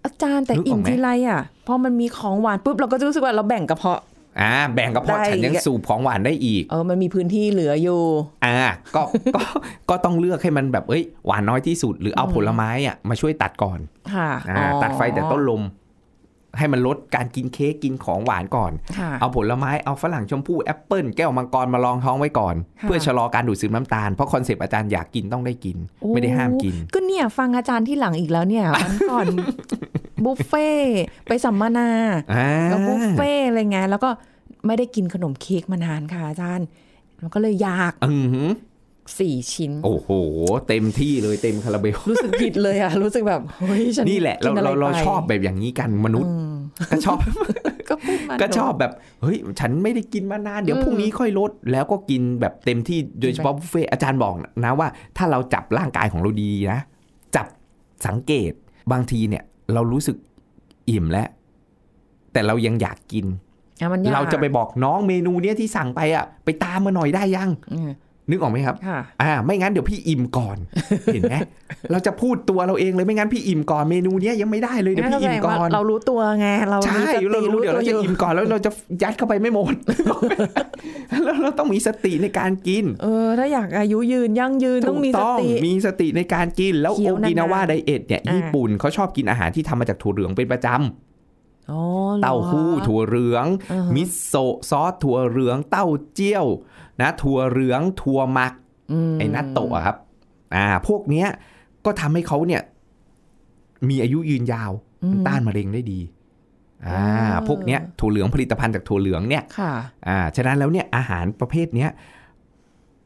[0.04, 4.00] อาจารย์แต่นึกออกอิ่มไหมทีไรอะพอมันมีของหวานปุ๊บเราก็จะรู้สึกว่าเราแบ่งกระเพาะ
[4.40, 8.02] อ่าแบ่งกระเพาะได้ฉันยังสูบของหวานได้อีก เออมันมีพื้นที่เหลืออยู่
[8.44, 8.58] อ่า
[8.94, 9.02] ก็
[9.36, 9.42] ก็
[9.90, 13.78] ก็ต้องเลือกให้มันแบบเอ้ยหวานน้อยที่สุด หรือเอาผลไม้อะมาช่วยตัดก่อน
[14.14, 15.64] ค่ะอ่าอ๋อตัดไฟแต่ต้นลม
[16.58, 25.76] ให้มันลดการกินเค้กกินของหวานก่อนค่ะเอาผลไม้เอาฝรั่งชมพู่แอปเปิลแก้วมังกรมารองท้องไว้ก่อนค่ะเพื่อชะลอการดูดซึมน้ำตาลเพราะ concept อาจารย์อยากกินต้องได้กิน
[26.14, 29.26] ไม่ได้ห้ามกิน ก็เนี่ยฟังอาจารย์ทีหลังอีกแล้วเนี่ยวันก่อน
[30.24, 31.88] บุฟเฟ่ต์ไปสัมมนา
[32.34, 34.10] อ่าแล้วบุฟเฟ่ต์อะไรไงแล้วก็
[34.66, 36.66] ไม่ได้กินขนมเค้กมานานค่ะอาจารย์
[37.20, 38.50] มันก็เลยอยากอือหือ
[39.18, 40.08] สี่ชิ้น โอ้โห
[40.68, 46.54] เต็มที่เลยเต็มคาราเบลรู้สึกผิดเลยอะรู้สึกแบบเฮ้ยฉันนี่แหละเรากินอะไรเราเราไปชอบแบบอย่างนี้กันมนุษย์อืม
[46.90, 47.18] ก็ชอบ
[47.88, 56.80] ก็พูดมาก็ชอบแบบเฮ้ย ฉันไม่ได้กินมานาน เดี๋ยวพรุ่งนี้ค่อยลด แล้วก็กินแบบเต็มที่โดยเฉพาะบุฟเฟ่ต์อาจารย์บอกนะว่า ถ้าเราจับร่างกายของเราดีนะ
[57.36, 57.46] จับ
[58.06, 58.52] สังเกต
[58.92, 60.16] บางทีเนี่ย เรารู้สึก
[60.90, 61.28] อิ่มแล้ว
[62.32, 63.26] แต่เรายังอยากกิน
[63.80, 67.90] อะมันยากเราจะไปบอกน้องเมนูเนี้ยที่สั่งไปอะ ไปตามมาหน่อยได้ยังอืม
[68.30, 70.56] นึกออกไหมครับค่ะอ่า ไม่งั้นเดี๋ยวพี่อิ่มก่อน
[71.14, 71.34] เห็นไหม
[71.90, 78.70] เราจะพูดตัวเราเองเลยไม่งั้นพี่อิ่มก่อนเมนูเนี้ยยังไม่ได้เลยเดี๋ยวงั้นพี่แสอิ่ดมงว่าก่อน เรารู้ตัวไง เราใช่มีสติเรารู้เดี๋ยวเราตัวจะอยู่อิ่มก่อนแล้วเราจะ
[79.02, 79.74] ยัดเข้าไปไม่หมด
[81.24, 91.80] แล้วเราต้องมีสติในการกิน เออ ถ้าอยากอายุยืนยั่งยืนต้องมีสถูกติ มีสติในการกิน แล้วเคี้โอยวกินาวาานๆไดเอทเนี่ยอ่าญี่ปุ่นเขาชอบกินอาหารที่ทำมาจากถั่วเหลืองเป็นประจำอ๋อ
[92.18, 96.46] หรอเต้าหู้ถั่วเหลืองอ่าฮะมิโซะซอสถั่วเหลือง เต้าเจี้ยว
[97.00, 98.52] นะถั่วเหลืองถั่วหมัก
[99.12, 99.96] มไอ้นัตโตะอะครับ
[100.54, 101.28] อ่า พวกเนี้ย
[101.84, 102.62] ก็ทำให้เขาเนี่ย
[103.88, 106.00] มีอายุยืนยาวอืมต้านมะเร็งได้ดี
[106.86, 109.72] อ่าอ่า พวกเนี้ยถั่วเหลืองผลิตภัณฑ์จากถั่วเหลืองเนี่ยค่ะ
[110.08, 111.90] อ่า ฉะนั้นแล้วเนี่ยอาหารประเภทเนี้ย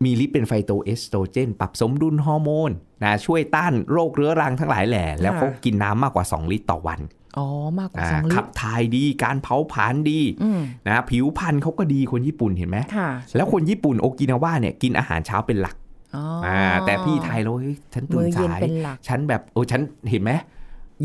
[0.05, 2.70] มีฤทธิ์เป็นไฟโตเอสโตรเจน ปรับสมดุลฮอร์โมน
[3.03, 7.01] นะช่วยต้านโรคเรื้อรังทั้งหลายแหล่แล้วเขากินน้ำมากกว่า 2 ลิตรต่อวัน
[7.37, 7.47] อ๋อ
[7.79, 15.77] มากกว่าอ่าสองลิขัตบรถ่ายดีการเผาผลาญดีอืมนะผิวพรรณเขาก็ดีคนญี่ปุ่นเห็นไหมค่ะแล้วคนญี่ปุ่นโอกินาวาเนี่ยกินอาหารเช้าเป็นหลัก
[16.17, 20.33] อ๋ออ่าแต่พี่ไทยเราเฮ้ยฉันตื่มื้นอเย็นสายเป็นหลักฉันแบบโอ้ฉันเห็นไหม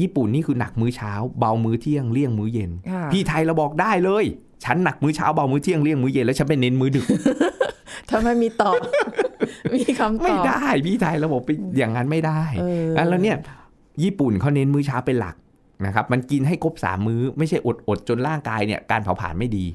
[0.01, 4.25] ญี่ปุ่นนี่คือหนักมื้อเช้า เบามื้อเที่ยงเลี่ยงมื้อเย็นค่ะพี่ไทยเราบอกได้เลย
[4.65, 7.05] ฉันหนักมื้อเช้าเบามื้อเที่ยงเลี่ยงมื้อเย็นแล้วฉันไปเน้นมื้อดึก
[8.09, 8.75] ถ้าไม่มีตอบ
[9.73, 13.38] มีคำตไม่อบได้ พี่ไทยเราบอกไปอย่างนั้นไม่ได้เออแล้วเนี่ย
[14.03, 15.36] ญี่ปุ่นเขาเน้นมื้อเช้าเป็นหลัก
[15.86, 19.65] นะครับมันกินให้ครบสามมื้อ ไม่ใช่อดอดๆจนร่างกายเนี่ยการเผาผลาญไม่ดี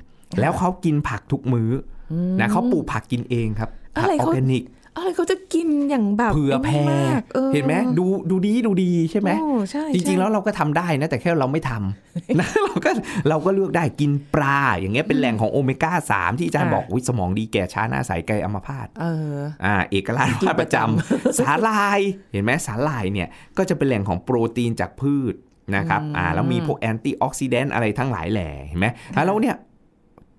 [0.41, 1.71] แล้วเขากินผักทุกมื้อ
[2.13, 4.65] อนะเขาปลูกผักกินเองครับผัอะไรออเขาร์แกนิก
[4.97, 12.91] อะไรเขาจะกินอย่างแบบเผื่อแผ่ไนี่มากออเห็นไหมดูดูดีดูดีใช่ไหมโอ้ใช่จริงๆใช่แล้วเราก็ทำได้นะ แต่แค่เราไม่ทำนะเราก็
[13.29, 22.01] เราก็เลือกได้กินปลาอย่างเงี้ยเป็นแหล่งของโอเมก้า3ที่อาจารย์บอกวิสมองดีแก่ช้าหน้าใสไกลอัมพาตเอออ่าเอกลักษณ์กินว่าปประระจจำสาลาย
[22.33, 25.35] เห็นไหมสาหร่ายเนี่ยก็จะเป็นแหล่งของโปรตีนจากพืช
[25.77, 29.57] นะครับอ่าแล้วมีพวก antioxidant อะไรทั้งหลายแหล่เห็นไหมอ่าแล้วเนี่ย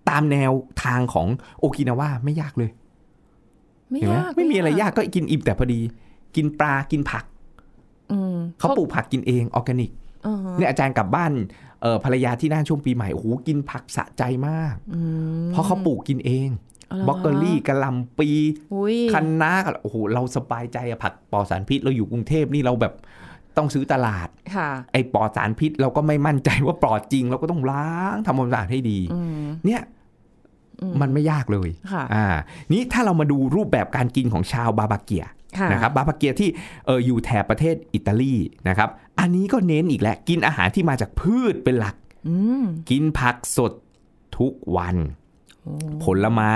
[0.10, 0.52] ตามแนว
[0.84, 1.28] ทางของ
[1.60, 2.72] โอกินาวาไม่ยากเลย
[3.90, 5.80] ไม่เห็นไหมยากไม่มีอะไรยากก็กินอิ่มแต่พอดี
[6.36, 7.26] กินปลากินผัก
[8.12, 9.92] อืมเขาปลูกผักกินเองออร์แกนิก
[10.24, 11.32] เออเนี่ยอาจารย์กลับบ้าน
[11.82, 15.00] เออภรรยาที่น่านช่วงปีใหม่โอ้โหกินผักสะใจมากอื
[15.46, 16.50] มเพราะเขาปลูกกินเอง
[16.92, 18.30] อ๋อเหรอบล็อกเกอรี่กะหล่ำปี
[18.74, 22.94] อุ้ยคันน้าโอ้โหเราสบายใจอะผักปลอดสารพิษเราอยู่กรุงเทพนี่เราแบบ
[23.60, 29.82] ต้องซื้อตลาดค่ะไอ้ปลอดสารพิษเราก็ไม่มั่นใจว่าปลอดจริง เราก็ต้องล้างทำความสะอาดให้ดีอืมเนี่ย
[30.82, 32.26] อืมมันไม่ยากเลยค่ะอ่า
[32.72, 35.26] นี้ถ้าเรามาดูรูปแบบการกินของชาวบาบาเกีย
[35.60, 36.50] ค่ะนะครับบาบาเกียที่
[36.86, 38.34] เอออยู่แถบประเทศอิตาลี
[38.70, 41.96] นะครับ อันนี้ก็เน้นอีกแหละ กินอาหารที่มาจากพืชเป็นหลัก
[42.28, 43.74] อืมกินผักสด
[44.38, 44.98] ทุกวัน
[45.64, 46.54] โอ้ผลไม้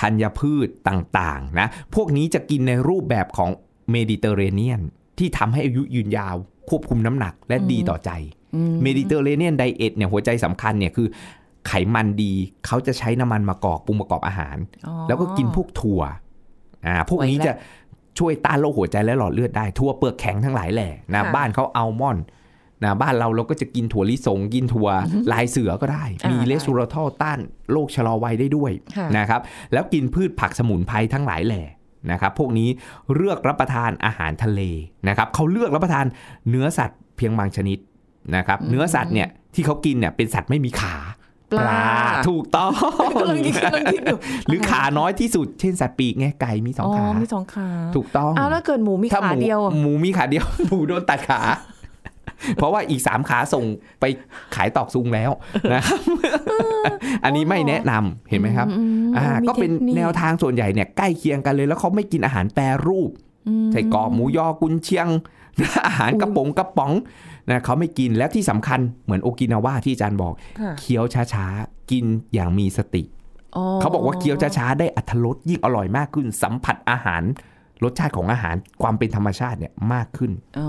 [0.00, 3.50] ธัญพืชต่างๆนะ พวกนี้จะกินในรูปแบบของ
[3.90, 4.82] เมดิเตอร์เรเนียน
[5.18, 6.36] ที่ทำให้อายุยืนยาว
[6.68, 8.10] ควบคุมน้ำหนักและดีต่อใจ
[8.54, 11.08] อืม Mediterranean diet เนี่ยหัวใจสำคัญเนี่ยคือ
[11.68, 12.32] ไขมันดี
[12.66, 16.02] เขาจะใช้น้ำมันมะกอกปรุงประกอบอาหารอ๋อแล้วก็กินพวกถั่ว
[16.86, 17.54] อ่าพวกนี้ไว้แล้วจะ
[18.18, 22.24] ช่วยต้านโรคหัวใจและหลอดเลือดได้ถั่วเปลือกแข็งทั้งหลายแหล่นะค่ะบ้านเขาอัลมอนด์
[22.84, 24.88] นะบ้านเราเราก็จะกินถั่วลิสง กินถั่ว
[25.32, 27.38] ลายเสือก็ได้อ่ามีมีเลสโซรทอลต้าน
[27.72, 29.40] โรคชะลอวัยได้ด้วยค่ะนะครับ
[29.72, 31.62] แล้วกินพืชผักสมุนไพรทั้งหลายแหล่
[32.10, 32.68] นะครับพวกนี้
[33.14, 34.60] เลือกรับประทานอาหารทะเล
[35.08, 36.04] นะครับเขาเลือกรับประทาน
[36.50, 37.78] เนื้อสัตว์เพียงบางชนิด
[38.36, 40.96] นะครับเนื้อสัตว์เนี่ยที่เขากินเนี่ยเป็นสัตว์ไม่มีขา
[41.60, 41.84] ปลา
[42.28, 42.72] ถูกต้อง
[43.20, 51.40] กำลังคิดกำลังคิดอยู่หรือขาน้อยที่สุดเช่นสัตว์ปีกไงไก่มีสองอ๋อขามีสองขา ถูกต้องอ้าวแล้วเกิดหมูมีถ้าขาหมูเดียวอะหมูมีขาเดียวหมูโดนตัดขา
[52.56, 53.64] เพราะว่าอีกสามขาส่ง
[54.00, 54.04] ไป
[54.54, 55.30] ขายตอกซุงแล้ว
[55.74, 56.00] นะครับ
[57.24, 63.10] อันนี้ไม่แนะนำเห็นไหมครับอืมอ่ามีก็เป็นทคคแนวทางส่วนใหญ่เนี่ยใกล้เคียงกันเลยแล้วเขาไม่กินอาหารแปรรูป
[63.48, 65.08] อืมใส่กรอบหมูยอกุนเชียง
[65.86, 66.92] อาหารกระป๋องกระป๋อง
[67.50, 73.02] นะเขาไม่กินแล้วที่สำคัญเหมือนโอกินาวาที่อาจารย์บอกค่ะเคี้ยวช้าๆ กินอย่างมีสติ
[73.56, 77.22] อ๋อเขาบอกว่าเคี้ยวช้าๆ ได้อรรถรสยิ่งอร่อยมากขึ้นสัมผัสอาหาร
[77.84, 80.68] รสชาติของอาหารความเป็นธรรมชาติเนี่ยมากขึ้นอ๋อ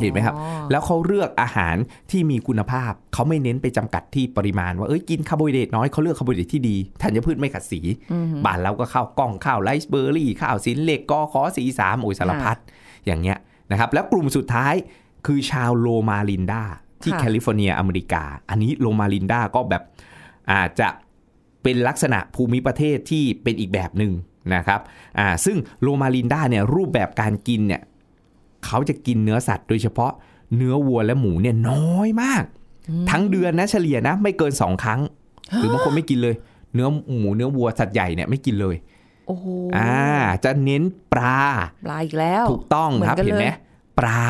[0.00, 0.34] เห็นไหมครับ
[0.70, 1.76] แล้วเขาเลือกอาหาร
[2.10, 7.80] ที่มีคุณภาพเขาไม่เน้นไปจำกัดที่ปริมาณ ว่าเอ้ยกินคาร์โบไฮเดรตน้อยเขาเลือกคาร์โบไฮเดรตที่ดีธัญพืชไม่ขัดสี
[8.12, 12.56] อืมบ้านเราก็ข้าวกล้องข้าวไรซ์เบอร์รี่ข้าวสินเหล็กกอขอสี่สามโอ้ยสารพัด
[13.06, 13.38] อย่างเงี้ย
[13.70, 14.74] นะครับ แล้วกลุ่มสุดท้าย
[15.26, 16.62] คือชาวโลมาลินดา
[17.02, 19.82] ที่ค่ะแคลิฟอร์เนียอเมริกา อันนี้โลมาลินดาก็แบบ
[20.52, 20.88] อาจจะ
[21.62, 24.12] เป็นลักษณะภูมิประเทศที่เป็นอีกแบบหนึ่ง
[24.54, 24.80] นะครับ
[25.18, 27.80] อ่าซึ่งโรมาลินดาเนี่ยรูปแบบการกินเนี่ย
[28.64, 30.12] เขาจะกินเนื้อสัตว์โดยเฉพาะ
[30.56, 32.44] เนื้อวัวและหมูเนี่ยน้อยมาก
[33.10, 35.00] ทั้งเดือนนะเฉลี่ยนะ ไม่เกินสองครั้ง
[35.56, 36.34] หรือบางคนไม่กินเลย
[36.74, 36.88] เนื้อ
[37.20, 38.76] หมูเนื้อวัวสัตว์ใหญ่เนี่ยไม่กินเลย
[39.26, 39.96] โอ้โหอ่า
[40.44, 41.38] จะเน้นปลา
[41.86, 43.56] ปลาอีกแล้ว ถูกต้องเหมือนครับกันเห็นไหมเลย
[43.98, 44.22] ปลา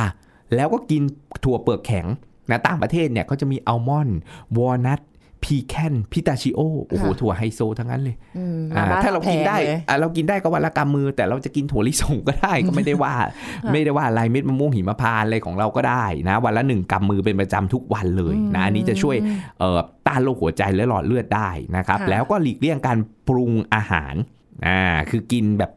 [0.55, 1.03] แล้วก็กิน
[1.45, 2.07] ถั่วเปลือกแข็ง
[2.51, 4.19] นะต่างประเทศเนี่ยเขาจะมีอัลมอนด์
[4.57, 5.01] วอลนัท
[5.45, 13.15] พีแคนพิตาชิโอโอ้โหถั่วไฮโซทั้งนั้นเลยอืมอ่าบ้ถ้าเรากินได้แพงเลยอ่าเรากินได้ก็วันละกำมือ แต่เราจะกินถั่วลิสงก็ได้ก็ไม่ได้ว่า
[13.73, 19.17] ไม่ได้ว่าอะไรเม็ดมะม่วงหิมพานต์อะไรของเราก็ได้นะวันละหนึ่งกำมือเป็นประจำทุกวันเลยนะอันนี้จะช่วย
[19.59, 24.15] เอ่อต้านโรคหัวใจและหลอดเลือดได้นะครับค่ะแล้วก็หลีกเลี่ยงการปรุงอาหาร
[24.67, 24.81] อ่า
[25.11, 25.71] คือกินแบบ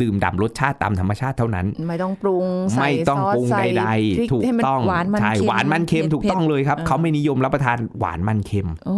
[0.00, 3.84] ดื่มด่ำรสชาติตามธรรมชาติเท่านั้น ไม่ต้องปรุงใส่ไม่ต้องซอสปรุงใส่ใด
[4.18, 8.96] พริๆถูกให้มันต้องหวานมันใช่เค็มหวานมันเค็มถูกต้องเลยครับเผ็ดเขาไม่นิยมรับประทานหวานมันเค็มโอ้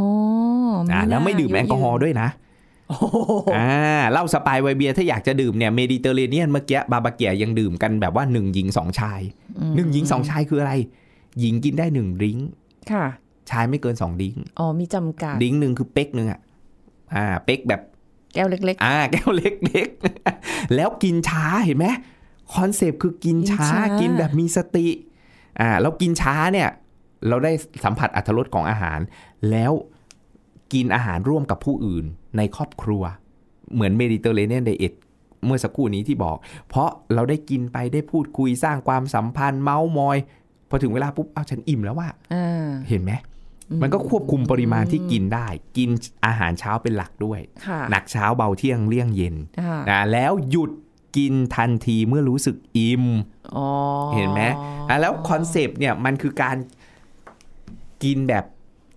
[0.93, 2.29] อ่าแล้วไม่ดื่มแอลกอฮอล์ด้วยนะ
[2.89, 3.17] โอ้โห
[3.57, 9.21] อ่าเหล้าสปายไวน์เบียร์ถ้าอยากจะดื่มเนี่ยเมดิเตอร์เรเนียนเมื่อกี้บาร์บาเกียยังดื่มกันแบบว่าหนึ่งหญิงสองชาย
[9.77, 10.73] หนึ่งหญิงสองชายคืออะไร
[11.41, 12.49] หญิงกินได้หนึ่ง drink
[12.93, 13.05] ค่ะ
[13.51, 16.41] ชายไม่เกินสอง drinkอ๋อมีจำกัด drinkหนึ่งคือเป๊กหนึ่งอะ
[17.15, 17.81] อ่าเป๊กแบบ
[18.35, 21.87] แก้วเล็กอ่า แก้วเล็กๆ แล้วกินช้าเห็นไหม
[22.55, 24.89] concept คือกินช้ากินช้ากิกินแบบมีสติ
[25.61, 26.69] อ่าเรากินช้าเนี่ย
[27.29, 27.53] เราได้
[27.85, 28.99] สัมผัสอรรถรสของอาหาร
[29.51, 29.73] แล้ว
[30.73, 32.05] กินอาหารร่วมกับผู้อื่น
[32.37, 33.03] ในครอบครัว
[33.75, 34.93] เหมือน Mediterranean diet
[35.45, 36.37] เมื่อสักครู่นี้ที่บอก
[36.69, 40.19] เพราะเราได้กินไปได้พูดคุยสร้างความสัมพันธ์เมาส์มอย
[40.69, 43.13] พอถึงเวลาปุ๊บเอาฉันอิ่มแล้วว่าๆอ่าเห็นไหม
[43.83, 45.91] มันก็ควบคุมปริมาณที่กินได้ กิน
[46.27, 50.71] อาหารเช้าเป็นหลักด้วยค่ะหนักเช้าเบาเที่ยงเลี่ยงเย็นค่ะนะแล้วหยุด
[51.17, 53.05] กินทันทีเมื่อรู้สึกอิ่ม
[53.57, 53.67] อ๋อ
[54.15, 54.43] เห็นไหม
[54.89, 56.57] อะแล้วคอนเซปต์เนี่ยมันคือการ
[58.05, 58.45] กินแบบ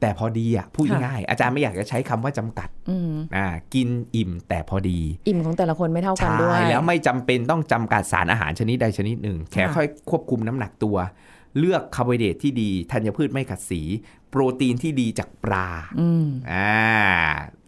[0.01, 10.97] แต่พอดีอะพูดง่ายๆอาจารย์ไม่อยากจะใช้คำว่าจำกัดอืมอ่ากินอิ่มแต่พอดี อิ่มของแต่ละคนไม่เท่ากันใช่ด้วยแล้วไม่จำเป็นต้องจำกัดสารอาหารชนิดใดชนิดหนึ่ง แค่ค่ะค่อยควบคุมน้ำหนักตัว
[11.59, 13.81] เลือกคาร์โบไฮเดรตที่ดีธัญพืชไม่ขัดสี
[14.29, 15.67] โปรตีนที่ดีจากปลา
[15.99, 16.73] อืมอ่า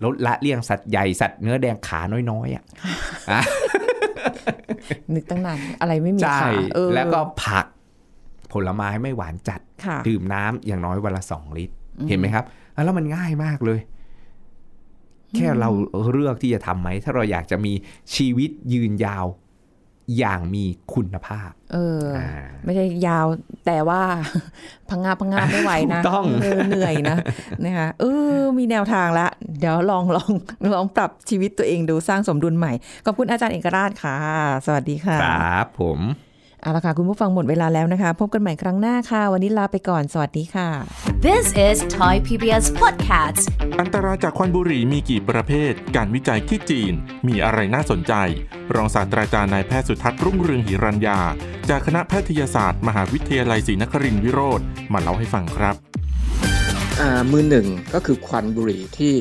[0.04, 2.00] ลดละเลี่ยงสัตว์ใหญ่สัตว์เนื้อแดงขา
[2.32, 2.64] น้อยๆอะ
[5.14, 7.66] นึกตั้งนานอะไรไม่มีใช่ขาเออแล้วก็ผัก
[8.54, 11.76] ผลไม้ไม่หวานจัดค่ะดื่มน้ำอย่างน้อยวันละสองลิตร
[12.10, 12.46] เห็นไหมครับ
[12.76, 13.80] อะแล้วมันง่ายมากเลย
[15.36, 15.70] แค่เรา
[16.12, 17.74] เลือกที่จะทำไหม ถ้าเราอยากจะมี
[18.16, 19.26] ชีวิตยืนยาว
[20.18, 20.64] อย่างมี
[20.94, 22.30] คุณภาพ เออออ่า
[22.66, 23.26] ไม่ใช่ยาว
[23.66, 24.02] แต่ว่า
[24.90, 27.18] พังงาบพังงาบไม่ไหวนะถูกต้องเออเหนื่อยนะ
[27.64, 29.28] นะคะเออ มีแนวทางละ
[29.60, 30.32] เดี๋ยวลองลอง
[30.74, 32.74] ลองปรับชีวิตตัวเองดูสร้างสมดุลใหม่
[33.06, 34.18] ขอบคุณอาจารย์เอกราชค่ะ
[34.66, 36.00] สวัสดีค่ะ ครับผม
[36.66, 40.70] เอาละค่ะ คุณผู้ฟังหมดเวลาแล้วนะคะ พบกันใหม่ครั้งหน้าค่ะ วันนี้ลาไปก่อน สวัสดีค่ะ
[41.26, 43.44] This is Thai PBS Podcast
[43.80, 46.94] อันตรายจากควันบุหรี่มีกี่ประเภท การวิจัยที่จีน
[47.28, 48.14] มีอะไรน่าสนใจ
[48.76, 51.20] รองศาสตราจารย์นายแพทย์สุทัศน์รุ่งเรืองหิรัญญา
[51.70, 54.62] จากคณะแพทยศาสตร์ มหาวิทยาลัยศรีนครินทรวิโรธ
[54.94, 55.76] มาเล่าให้ฟังครับ
[57.00, 59.14] อ่ามือหนึ่งก็คือควันบุหรี่ที่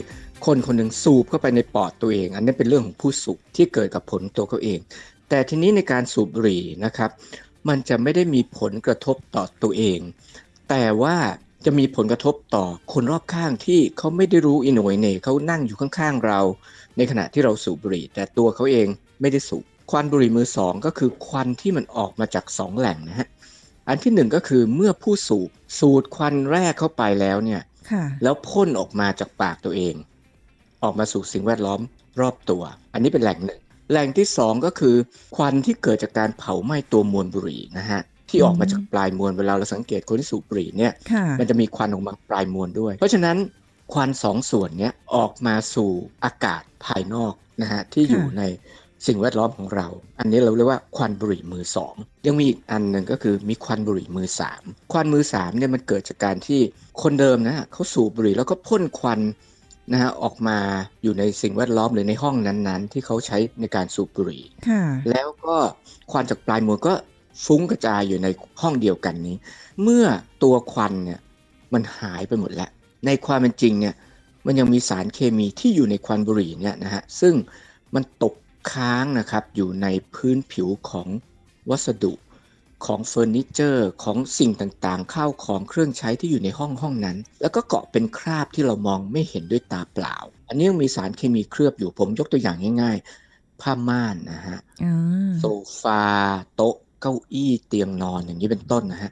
[0.46, 4.78] คนคนหนึ่งสูบเข้าไปในปอดตัวเอง อันนี้เป็นเรื่องของผู้สูบที่เกิดกับผลตัวเขาเอง
[5.28, 7.10] แต่ทีนี้ในการสูบบุหรี่นะครับ
[7.68, 10.00] มันจะไม่ได้มีผลกระทบต่อตัวเอง
[10.70, 11.16] แต่ว่า
[11.64, 16.40] จะมีผลกระทบต่อคนรอบข้างที่เขาไม่ได้รู้อินโหยเน่เขานั่งอยู่ข้างๆเรา
[16.96, 18.86] ในขณะที่เราสูบบุหรี่ แต่ตัวเขาเอง
[19.20, 23.28] ไม่ได้สูบควันบุหรี่มือสองก็คือควันที่มันออกมาจากสองแหล่งนะฮะ
[23.88, 29.94] อันที่หนึ่งก็คือเมื่อผู้สูบสูดควันแรกเข้าไปแล้วเนี่ยค่ะแล้วพ่นออกมาจากปากตัวเอง
[30.82, 31.80] ออกมาสู่สิ่งแวดล้อม
[32.20, 34.96] รอบตัว อันนี้เป็นแหล่งหนึ่ง แหล่งที่สองก็คือ
[35.36, 43.36] ควันที่เกิดจากการเผาไหม้ตัวมวลบุหรี่นะฮะที่ออกมาจากปลายมวลเวลาเราสังเกตคนที่สูบบุหรี่เนี่ยค่ะมันจะมีควันออกมาปลายมวลด้วย เพราะฉะนั้น
[43.92, 45.90] ควันสองส่วนเนี้ยออกมาสู่
[46.24, 48.42] อากาศภายนอกนะฮะที่อยู่ใน
[49.06, 49.86] สิ่งแวดล้อมของเรา
[50.18, 51.94] อันนี้เราเรียกว่าควันบุหรี่มือสอง
[52.26, 56.60] ยังมีอีกอันหนึ่งก็คือมีควันบุหรี่มือสามควันมือสามเนี่ยมันเกิดจากการที่
[57.02, 59.20] คนเดิมนะฮะเขาสูบบุหรี่แล้วก็พ่นควัน
[59.92, 60.58] นะฮะออกมา
[61.02, 65.56] อยู่ในสิ่งแวดล้อมหรือในห้องนั้นๆ ที่เขาใช้ในการสูบบุหรี่ค่ะแล้วก็
[66.10, 66.94] ควันจากปลายมวลก็
[67.44, 68.28] ฟุ้งกระจายอยู่ใน
[68.62, 69.36] ห้องเดียวกันนี้
[69.82, 70.04] เมื่อ
[70.42, 71.20] ตัวควันเนี่ย
[71.74, 72.70] มันหายไปหมดแล้ว
[73.06, 73.94] ในความเป็นจริงเนี่ย
[74.46, 77.34] มันยังมีสารเคมีที่อยู่ในควันบุหรี่เนี่ยนะฮะซึ่ง
[77.94, 78.34] มันตก
[78.72, 81.08] ค้างนะครับอยู่ในพื้นผิวของ
[81.70, 82.12] วัสดุ
[82.86, 90.16] ของเฟอร์นิเจอร์ของสิ่งต่างๆ ข้าวของเครื่องใช้ที่อยู่ในห้องห้องนั้น แล้วก็เกาะเป็นคราบที่เรามองไม่เห็นด้วยตาเปล่า
[90.48, 92.96] อันนี้ยังมีสารเคมีเคลือบอยู่ผมยกตัวอย่างง่าย
[93.28, 95.44] ๆ ผ้าม่านนะฮะอ่าโซ
[95.82, 96.04] ฟา
[96.56, 99.10] โต๊ะเก้าอี้เตียงนอนอย่างนี้เป็นต้นนะฮะ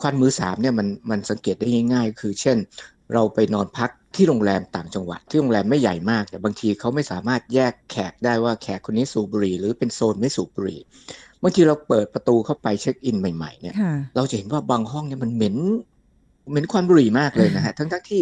[0.00, 2.56] ควันมือสามเนี่ยมันมันสังเกตได้ง่าย ๆ คือ เช่น
[3.12, 10.80] เราไปนอนพักที่โรงแรมต่างจังหวัด ที่โรงแรมไม่ใหญ่มาก แต่บางทีเขาไม่สามารถแยกแขกได้ว่าแขกคนนี้สูบบุหรี่หรือเป็นโซนไม่สูบบุหรี่
[11.44, 15.56] บางทีเราเปิดประตูเข้าไปเช็คอินใหม่ ๆ เนี่ยค่ะเราจะเห็นว่าบางห้องเนี่ยมันเหม็น
[16.50, 18.20] เหม็นควันบุหรี่มากเลยนะฮะทั้งๆที่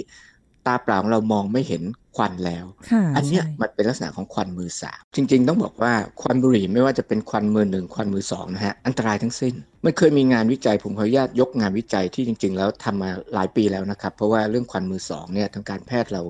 [0.67, 1.83] ตาเปล่าของเรามองไม่เห็น
[2.17, 9.55] ควันแล้วค่ะอันเนี้ยใช่มันเป็นลักษณะของควันมือสามจริง ๆ ต้องบอกว่าควันบุหรี่ไม่ว่าจะเป็นควันมือหนึ่งควันมือสองนะฮะอันตรายทั้งสิ้น
[9.85, 16.23] มันเคยมีงานวิจัยผมขออนุญาตยกงานวิจัยที่จริง ๆ แล้วทำมาหลายปีแล้วนะครับ เพราะว่าเรื่องควันมือสองเนี่ยทางการแพทย์เรา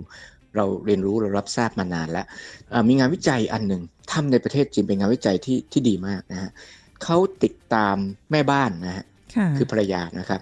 [0.56, 2.26] เราเรียนรู้เรารับทราบมานานแล้ว
[2.72, 6.50] อ่ามีงานวิจัยอันหนึ่งทำในประเทศจีนเป็นงานวิจัยที่ที่ดีมากนะฮะ
[7.04, 7.96] เขาติดตาม
[8.30, 10.40] แม่บ้านนะฮะค่ะคือภรรยานะครับ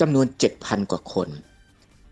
[0.00, 0.26] จำนวน
[0.58, 1.28] 7,000กว่าคน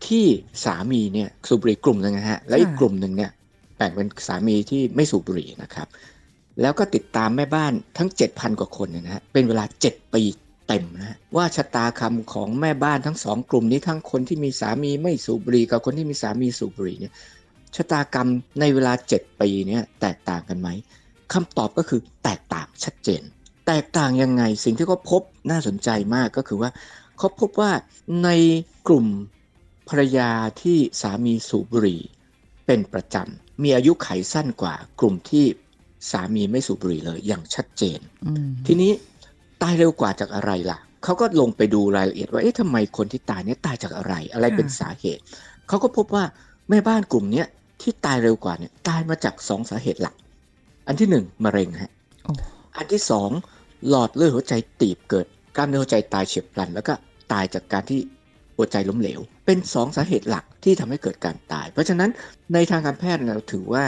[0.07, 0.27] ที่
[0.65, 3.31] สามีเนี่ยสูบบุหรี่กลุ่มหนึ่งนะฮะและอีกค่ะกลุ่มหนึ่งเนี่ย
[3.77, 5.89] แบ่งเป็นสามีที่ไม่สูบบุหรี่นะครับ
[6.61, 10.23] แล้วก็ติดตามแม่บ้านทั้ง 7,000 กว่าคนเนี่ยนะฮะเป็นเวลา 7 ปี
[10.69, 17.13] เต็มนะฮะว่าชะตากรรมของแม่บ้านทั้งสองกลุ่มนี้ทั้งคนที่มีสามีไม่สูบบุหรี่กับคนที่มีสามีสูบบุหรี่เนี่ย
[17.77, 18.29] ชะตากรรม
[18.61, 20.69] ในเวลา 7 ปีเนี่ยแตกต่างกันไหม
[21.33, 23.23] คำตอบก็คือแตกต่างชัดเจน
[23.71, 26.71] แตกต่างยังไงสิ่งที่เขาพบน่าสนใจมากก็คือว่า
[27.19, 27.73] เขาพบว่า
[28.25, 28.29] ใน
[28.89, 29.07] กลุ่ม
[29.89, 30.31] ภรรยา
[30.63, 32.03] ที่สามีสูบบุหรี่
[32.67, 35.45] เป็นประจำมีอายุไขสั้นกว่ากลุ่มที่
[36.11, 38.93] สามีไม่สูบบุหรี่เลยอย่างชัดเจนอืมทีนี้
[39.63, 45.23] ตายเร็วกว่าจากอะไรล่ะเขาก็ลงไปดูรายละเอียดว่าเอ๊ะทำไมคนที่ตายเนี่ยตายจากอะไร อะไรเป็นสาเหตุ
[45.69, 46.25] เขาก็พบว่า
[46.69, 47.47] แม่บ้านกลุ่มเนี้ย
[47.83, 50.15] ที่ตายเร็วกว่าเนี่ยตายมาจากสองสาเหตุหลัก
[50.87, 51.93] อันที่หนึ่งมะเร็งฮะ
[52.25, 52.33] โอ้
[52.77, 53.31] อันที่สอง
[53.89, 56.95] หลอดเลือดหัวใจตีบเกิดกล้ามเนื้อหัวใจตายเฉียบพลัน แล้วก็
[57.33, 58.01] ตายจากการที่
[58.57, 62.11] หัวใจล้มเหลว เป็นสองสาเหตุหลักที่ทำให้เกิดการตาย เพราะฉะนั้น
[62.55, 63.85] ในทางการแพทย์เราถือว่า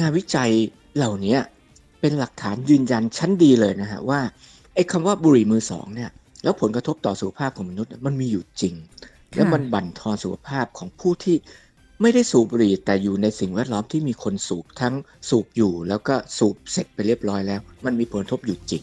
[0.00, 0.50] งานวิจัย
[0.96, 1.36] เหล่านี้
[2.00, 4.20] เป็นหลักฐานยืนยันชั้นดีเลยนะฮะว่า
[4.74, 6.10] ไอ้คำว่าบุหรี่มือสองเนี่ย
[6.42, 8.74] แล้วผลกระทบต่อสุขภาพของมนุษย์มันมีอยู่จริง
[9.34, 11.36] และมันบั่นทอนสุขภาพของผู้ที่
[12.02, 14.94] ไม่ได้สูบบุหรี่แต่อยู่ในสิ่งแวดล้อมที่มีคนสูบทั้ง
[15.28, 18.82] สูบอยู่แล้วก็สูบเสร็จไปเรียบร้อยแล้ว มันมีผลกระทบอยู่จริง